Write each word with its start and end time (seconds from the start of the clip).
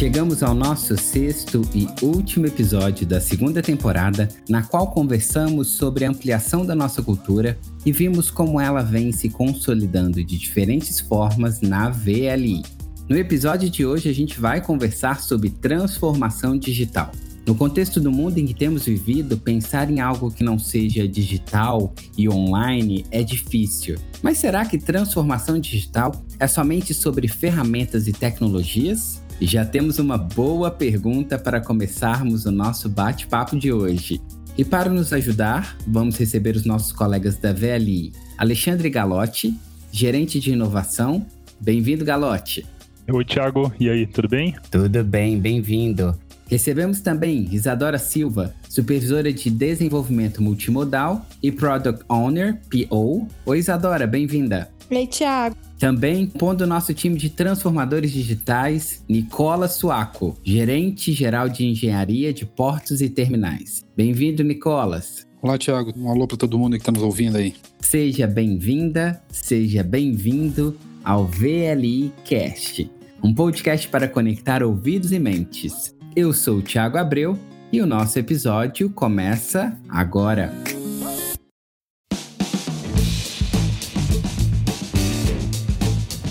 Chegamos 0.00 0.42
ao 0.42 0.54
nosso 0.54 0.96
sexto 0.96 1.60
e 1.74 1.86
último 2.02 2.46
episódio 2.46 3.06
da 3.06 3.20
segunda 3.20 3.60
temporada, 3.60 4.30
na 4.48 4.62
qual 4.62 4.90
conversamos 4.90 5.68
sobre 5.68 6.06
a 6.06 6.08
ampliação 6.08 6.64
da 6.64 6.74
nossa 6.74 7.02
cultura 7.02 7.58
e 7.84 7.92
vimos 7.92 8.30
como 8.30 8.58
ela 8.58 8.80
vem 8.80 9.12
se 9.12 9.28
consolidando 9.28 10.24
de 10.24 10.38
diferentes 10.38 11.00
formas 11.00 11.60
na 11.60 11.90
VLI. 11.90 12.62
No 13.10 13.14
episódio 13.14 13.68
de 13.68 13.84
hoje, 13.84 14.08
a 14.08 14.14
gente 14.14 14.40
vai 14.40 14.62
conversar 14.62 15.20
sobre 15.20 15.50
transformação 15.50 16.56
digital. 16.56 17.12
No 17.46 17.54
contexto 17.54 18.00
do 18.00 18.10
mundo 18.10 18.38
em 18.38 18.46
que 18.46 18.54
temos 18.54 18.86
vivido, 18.86 19.36
pensar 19.36 19.90
em 19.90 20.00
algo 20.00 20.30
que 20.30 20.42
não 20.42 20.58
seja 20.58 21.06
digital 21.06 21.92
e 22.16 22.26
online 22.26 23.04
é 23.10 23.22
difícil. 23.22 23.98
Mas 24.22 24.38
será 24.38 24.64
que 24.64 24.78
transformação 24.78 25.60
digital 25.60 26.24
é 26.38 26.46
somente 26.46 26.94
sobre 26.94 27.28
ferramentas 27.28 28.08
e 28.08 28.14
tecnologias? 28.14 29.20
E 29.40 29.46
já 29.46 29.64
temos 29.64 29.98
uma 29.98 30.18
boa 30.18 30.70
pergunta 30.70 31.38
para 31.38 31.62
começarmos 31.62 32.44
o 32.44 32.50
nosso 32.50 32.90
bate-papo 32.90 33.58
de 33.58 33.72
hoje. 33.72 34.20
E 34.58 34.62
para 34.62 34.90
nos 34.90 35.14
ajudar, 35.14 35.78
vamos 35.86 36.18
receber 36.18 36.54
os 36.54 36.66
nossos 36.66 36.92
colegas 36.92 37.38
da 37.38 37.50
VLI, 37.50 38.12
Alexandre 38.36 38.90
Galotti, 38.90 39.58
gerente 39.90 40.38
de 40.38 40.52
inovação. 40.52 41.24
Bem-vindo, 41.58 42.04
Galotti. 42.04 42.66
Oi, 43.10 43.24
Thiago. 43.24 43.72
E 43.80 43.88
aí, 43.88 44.06
tudo 44.06 44.28
bem? 44.28 44.54
Tudo 44.70 45.02
bem, 45.02 45.40
bem-vindo. 45.40 46.14
Recebemos 46.46 47.00
também 47.00 47.48
Isadora 47.50 47.96
Silva, 47.96 48.54
supervisora 48.68 49.32
de 49.32 49.48
desenvolvimento 49.48 50.42
multimodal 50.42 51.24
e 51.42 51.50
Product 51.50 52.04
Owner, 52.10 52.60
PO. 52.68 53.26
Oi, 53.46 53.58
Isadora, 53.58 54.06
bem-vinda. 54.06 54.68
Oi, 54.90 55.06
Thiago. 55.06 55.69
Também 55.80 56.26
pondo 56.26 56.60
o 56.60 56.66
nosso 56.66 56.92
time 56.92 57.16
de 57.16 57.30
transformadores 57.30 58.12
digitais, 58.12 59.02
Nicola 59.08 59.66
Suaco, 59.66 60.36
gerente 60.44 61.10
geral 61.10 61.48
de 61.48 61.64
engenharia 61.64 62.34
de 62.34 62.44
portos 62.44 63.00
e 63.00 63.08
terminais. 63.08 63.82
Bem-vindo, 63.96 64.44
Nicolas. 64.44 65.26
Olá, 65.40 65.56
Thiago. 65.56 65.90
Um 65.96 66.10
alô 66.10 66.26
para 66.26 66.36
todo 66.36 66.58
mundo 66.58 66.72
que 66.72 66.82
está 66.82 66.92
nos 66.92 67.02
ouvindo 67.02 67.38
aí. 67.38 67.54
Seja 67.80 68.26
bem-vinda, 68.26 69.22
seja 69.30 69.82
bem-vindo 69.82 70.76
ao 71.02 71.24
VLI 71.26 72.12
Cast, 72.26 72.90
um 73.24 73.32
podcast 73.32 73.88
para 73.88 74.06
conectar 74.06 74.62
ouvidos 74.62 75.12
e 75.12 75.18
mentes. 75.18 75.96
Eu 76.14 76.34
sou 76.34 76.58
o 76.58 76.62
Thiago 76.62 76.98
Abreu 76.98 77.38
e 77.72 77.80
o 77.80 77.86
nosso 77.86 78.18
episódio 78.18 78.90
começa 78.90 79.74
agora. 79.88 80.52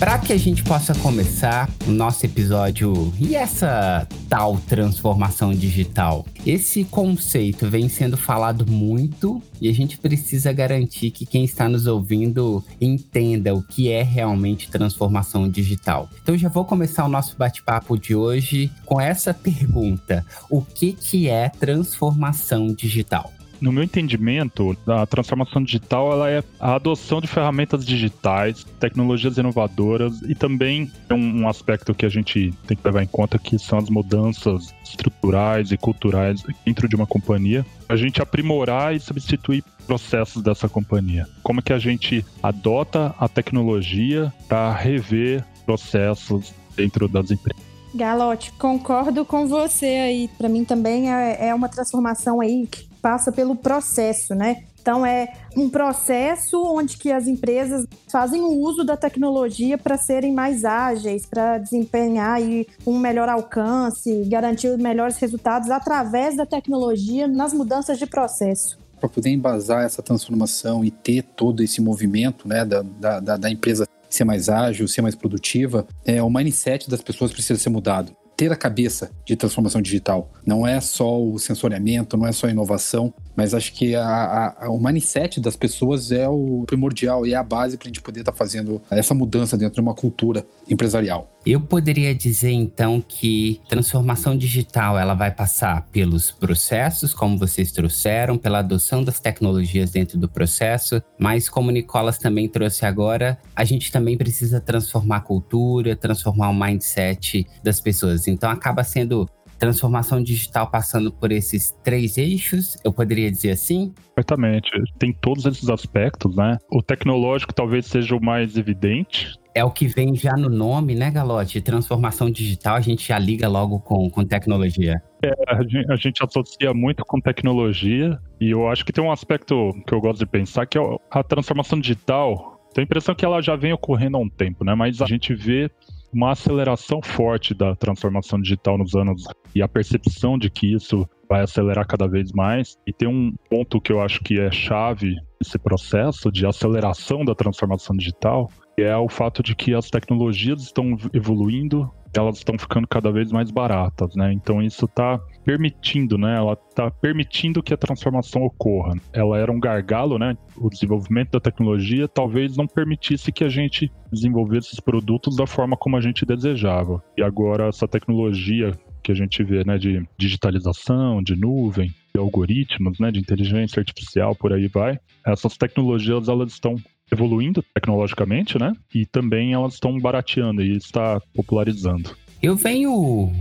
Para 0.00 0.18
que 0.18 0.32
a 0.32 0.38
gente 0.38 0.64
possa 0.64 0.94
começar 0.94 1.68
o 1.86 1.90
nosso 1.90 2.24
episódio 2.24 3.12
e 3.20 3.36
essa 3.36 4.08
tal 4.30 4.56
transformação 4.66 5.52
digital, 5.52 6.24
esse 6.46 6.84
conceito 6.84 7.68
vem 7.68 7.86
sendo 7.86 8.16
falado 8.16 8.66
muito 8.66 9.42
e 9.60 9.68
a 9.68 9.74
gente 9.74 9.98
precisa 9.98 10.54
garantir 10.54 11.10
que 11.10 11.26
quem 11.26 11.44
está 11.44 11.68
nos 11.68 11.86
ouvindo 11.86 12.64
entenda 12.80 13.54
o 13.54 13.62
que 13.62 13.90
é 13.90 14.02
realmente 14.02 14.70
transformação 14.70 15.46
digital. 15.46 16.08
Então 16.22 16.34
já 16.34 16.48
vou 16.48 16.64
começar 16.64 17.04
o 17.04 17.08
nosso 17.08 17.36
bate-papo 17.36 17.98
de 17.98 18.14
hoje 18.14 18.72
com 18.86 18.98
essa 18.98 19.34
pergunta: 19.34 20.24
o 20.48 20.62
que 20.62 20.94
que 20.94 21.28
é 21.28 21.50
transformação 21.50 22.68
digital? 22.68 23.30
No 23.60 23.70
meu 23.70 23.84
entendimento, 23.84 24.74
a 24.86 25.04
transformação 25.04 25.62
digital 25.62 26.12
ela 26.12 26.30
é 26.30 26.42
a 26.58 26.76
adoção 26.76 27.20
de 27.20 27.26
ferramentas 27.26 27.84
digitais, 27.84 28.64
tecnologias 28.78 29.36
inovadoras 29.36 30.22
e 30.22 30.34
também 30.34 30.90
um, 31.10 31.42
um 31.42 31.48
aspecto 31.48 31.94
que 31.94 32.06
a 32.06 32.08
gente 32.08 32.54
tem 32.66 32.76
que 32.76 32.86
levar 32.86 33.02
em 33.02 33.06
conta 33.06 33.38
que 33.38 33.58
são 33.58 33.78
as 33.78 33.90
mudanças 33.90 34.74
estruturais 34.82 35.70
e 35.72 35.76
culturais 35.76 36.42
dentro 36.64 36.88
de 36.88 36.96
uma 36.96 37.06
companhia. 37.06 37.64
A 37.86 37.96
gente 37.96 38.22
aprimorar 38.22 38.94
e 38.94 39.00
substituir 39.00 39.62
processos 39.86 40.42
dessa 40.42 40.68
companhia. 40.68 41.28
Como 41.42 41.60
é 41.60 41.62
que 41.62 41.72
a 41.72 41.78
gente 41.78 42.24
adota 42.42 43.14
a 43.18 43.28
tecnologia 43.28 44.32
para 44.48 44.72
rever 44.72 45.44
processos 45.66 46.54
dentro 46.74 47.08
das 47.08 47.30
empresas? 47.30 47.62
Galote, 47.94 48.52
concordo 48.52 49.24
com 49.24 49.46
você 49.46 49.86
aí. 49.86 50.28
Para 50.38 50.48
mim 50.48 50.64
também 50.64 51.12
é, 51.12 51.48
é 51.48 51.54
uma 51.54 51.68
transformação 51.68 52.40
aí 52.40 52.66
que 52.66 52.89
passa 53.00 53.32
pelo 53.32 53.56
processo, 53.56 54.34
né? 54.34 54.64
Então 54.80 55.04
é 55.04 55.32
um 55.56 55.68
processo 55.68 56.62
onde 56.64 56.96
que 56.96 57.12
as 57.12 57.26
empresas 57.26 57.86
fazem 58.08 58.40
o 58.40 58.58
uso 58.58 58.82
da 58.82 58.96
tecnologia 58.96 59.76
para 59.76 59.98
serem 59.98 60.32
mais 60.32 60.64
ágeis, 60.64 61.26
para 61.26 61.58
desempenhar 61.58 62.36
aí 62.36 62.66
um 62.86 62.98
melhor 62.98 63.28
alcance, 63.28 64.24
garantir 64.26 64.76
melhores 64.78 65.18
resultados 65.18 65.70
através 65.70 66.36
da 66.36 66.46
tecnologia 66.46 67.28
nas 67.28 67.52
mudanças 67.52 67.98
de 67.98 68.06
processo. 68.06 68.78
Para 68.98 69.08
poder 69.08 69.30
embasar 69.30 69.84
essa 69.84 70.02
transformação 70.02 70.84
e 70.84 70.90
ter 70.90 71.22
todo 71.22 71.62
esse 71.62 71.80
movimento 71.80 72.46
né, 72.46 72.64
da, 72.64 72.82
da, 73.20 73.36
da 73.36 73.50
empresa 73.50 73.86
ser 74.08 74.24
mais 74.24 74.48
ágil, 74.48 74.88
ser 74.88 75.02
mais 75.02 75.14
produtiva, 75.14 75.86
é, 76.04 76.22
o 76.22 76.28
mindset 76.28 76.90
das 76.90 77.00
pessoas 77.00 77.32
precisa 77.32 77.58
ser 77.58 77.70
mudado 77.70 78.14
ter 78.40 78.50
a 78.50 78.56
cabeça 78.56 79.10
de 79.22 79.36
transformação 79.36 79.82
digital. 79.82 80.32
Não 80.46 80.66
é 80.66 80.80
só 80.80 81.22
o 81.22 81.38
sensoriamento, 81.38 82.16
não 82.16 82.26
é 82.26 82.32
só 82.32 82.46
a 82.46 82.50
inovação, 82.50 83.12
mas 83.36 83.54
acho 83.54 83.72
que 83.72 83.94
a, 83.94 84.54
a, 84.60 84.70
o 84.70 84.78
mindset 84.78 85.40
das 85.40 85.56
pessoas 85.56 86.12
é 86.12 86.28
o 86.28 86.64
primordial 86.66 87.26
e 87.26 87.32
é 87.32 87.36
a 87.36 87.42
base 87.42 87.76
para 87.76 87.86
a 87.86 87.88
gente 87.88 88.00
poder 88.00 88.20
estar 88.20 88.32
tá 88.32 88.38
fazendo 88.38 88.80
essa 88.90 89.14
mudança 89.14 89.56
dentro 89.56 89.74
de 89.74 89.80
uma 89.80 89.94
cultura 89.94 90.44
empresarial. 90.68 91.30
Eu 91.44 91.60
poderia 91.60 92.14
dizer 92.14 92.50
então 92.50 93.02
que 93.06 93.60
transformação 93.66 94.36
digital 94.36 94.98
ela 94.98 95.14
vai 95.14 95.30
passar 95.30 95.88
pelos 95.90 96.30
processos, 96.30 97.14
como 97.14 97.38
vocês 97.38 97.72
trouxeram, 97.72 98.36
pela 98.36 98.58
adoção 98.58 99.02
das 99.02 99.20
tecnologias 99.20 99.90
dentro 99.90 100.18
do 100.18 100.28
processo, 100.28 101.02
mas 101.18 101.48
como 101.48 101.70
o 101.70 101.72
Nicolas 101.72 102.18
também 102.18 102.46
trouxe 102.46 102.84
agora, 102.84 103.38
a 103.56 103.64
gente 103.64 103.90
também 103.90 104.18
precisa 104.18 104.60
transformar 104.60 105.16
a 105.16 105.20
cultura, 105.20 105.96
transformar 105.96 106.50
o 106.50 106.54
mindset 106.54 107.46
das 107.64 107.80
pessoas. 107.80 108.28
Então 108.28 108.50
acaba 108.50 108.84
sendo 108.84 109.26
transformação 109.60 110.22
digital 110.22 110.68
passando 110.70 111.12
por 111.12 111.30
esses 111.30 111.70
três 111.84 112.16
eixos, 112.16 112.78
eu 112.82 112.90
poderia 112.92 113.30
dizer 113.30 113.50
assim? 113.50 113.92
Certamente. 114.18 114.70
Tem 114.98 115.12
todos 115.12 115.44
esses 115.44 115.68
aspectos, 115.68 116.34
né? 116.34 116.56
O 116.72 116.82
tecnológico 116.82 117.54
talvez 117.54 117.86
seja 117.86 118.16
o 118.16 118.24
mais 118.24 118.56
evidente. 118.56 119.38
É 119.54 119.62
o 119.62 119.70
que 119.70 119.86
vem 119.86 120.14
já 120.14 120.34
no 120.34 120.48
nome, 120.48 120.94
né, 120.94 121.10
Galote? 121.10 121.60
Transformação 121.60 122.30
digital, 122.30 122.76
a 122.76 122.80
gente 122.80 123.06
já 123.06 123.18
liga 123.18 123.48
logo 123.48 123.80
com, 123.80 124.08
com 124.08 124.24
tecnologia. 124.24 125.02
É, 125.22 125.34
a 125.48 125.62
gente, 125.62 125.92
a 125.92 125.96
gente 125.96 126.24
associa 126.24 126.72
muito 126.72 127.04
com 127.04 127.20
tecnologia, 127.20 128.18
e 128.40 128.50
eu 128.50 128.68
acho 128.68 128.84
que 128.84 128.92
tem 128.92 129.04
um 129.04 129.12
aspecto 129.12 129.72
que 129.86 129.92
eu 129.92 130.00
gosto 130.00 130.20
de 130.20 130.26
pensar, 130.26 130.66
que 130.66 130.78
é 130.78 130.82
a 131.10 131.22
transformação 131.22 131.78
digital. 131.78 132.64
Tenho 132.72 132.84
a 132.84 132.86
impressão 132.86 133.14
que 133.14 133.24
ela 133.24 133.42
já 133.42 133.56
vem 133.56 133.72
ocorrendo 133.72 134.16
há 134.16 134.20
um 134.20 134.28
tempo, 134.28 134.64
né? 134.64 134.74
Mas 134.74 135.02
a 135.02 135.06
gente 135.06 135.34
vê 135.34 135.70
uma 136.12 136.32
aceleração 136.32 137.00
forte 137.02 137.54
da 137.54 137.74
transformação 137.76 138.40
digital 138.40 138.76
nos 138.76 138.94
anos 138.94 139.24
e 139.54 139.62
a 139.62 139.68
percepção 139.68 140.38
de 140.38 140.50
que 140.50 140.72
isso 140.72 141.08
vai 141.28 141.42
acelerar 141.42 141.86
cada 141.86 142.08
vez 142.08 142.32
mais. 142.32 142.76
E 142.86 142.92
tem 142.92 143.08
um 143.08 143.32
ponto 143.48 143.80
que 143.80 143.92
eu 143.92 144.00
acho 144.00 144.20
que 144.20 144.40
é 144.40 144.50
chave 144.50 145.16
nesse 145.40 145.58
processo 145.58 146.30
de 146.30 146.44
aceleração 146.44 147.24
da 147.24 147.34
transformação 147.34 147.96
digital, 147.96 148.50
é 148.82 148.96
o 148.96 149.08
fato 149.08 149.42
de 149.42 149.54
que 149.54 149.74
as 149.74 149.90
tecnologias 149.90 150.62
estão 150.62 150.96
evoluindo, 151.12 151.90
elas 152.16 152.38
estão 152.38 152.58
ficando 152.58 152.88
cada 152.88 153.12
vez 153.12 153.30
mais 153.30 153.50
baratas, 153.50 154.14
né? 154.16 154.32
Então 154.32 154.60
isso 154.60 154.84
está 154.84 155.18
permitindo, 155.44 156.18
né? 156.18 156.36
Ela 156.36 156.54
está 156.68 156.90
permitindo 156.90 157.62
que 157.62 157.72
a 157.72 157.76
transformação 157.76 158.42
ocorra. 158.42 158.94
Ela 159.12 159.38
era 159.38 159.52
um 159.52 159.60
gargalo, 159.60 160.18
né? 160.18 160.36
O 160.56 160.68
desenvolvimento 160.68 161.32
da 161.32 161.40
tecnologia 161.40 162.08
talvez 162.08 162.56
não 162.56 162.66
permitisse 162.66 163.30
que 163.30 163.44
a 163.44 163.48
gente 163.48 163.90
desenvolvesse 164.12 164.68
esses 164.68 164.80
produtos 164.80 165.36
da 165.36 165.46
forma 165.46 165.76
como 165.76 165.96
a 165.96 166.00
gente 166.00 166.26
desejava. 166.26 167.02
E 167.16 167.22
agora 167.22 167.68
essa 167.68 167.86
tecnologia 167.86 168.72
que 169.02 169.12
a 169.12 169.14
gente 169.14 169.42
vê, 169.42 169.64
né, 169.64 169.78
de 169.78 170.06
digitalização, 170.18 171.22
de 171.22 171.34
nuvem, 171.34 171.88
de 172.14 172.20
algoritmos, 172.20 172.98
né, 172.98 173.10
de 173.10 173.18
inteligência 173.18 173.80
artificial, 173.80 174.34
por 174.34 174.52
aí 174.52 174.68
vai. 174.68 174.98
Essas 175.26 175.56
tecnologias 175.56 176.28
elas 176.28 176.52
estão 176.52 176.76
evoluindo 177.10 177.62
tecnologicamente, 177.74 178.58
né? 178.58 178.72
E 178.94 179.04
também 179.06 179.52
elas 179.52 179.74
estão 179.74 179.98
barateando 179.98 180.62
e 180.62 180.76
está 180.76 181.20
popularizando. 181.34 182.14
Eu 182.42 182.56
venho 182.56 182.90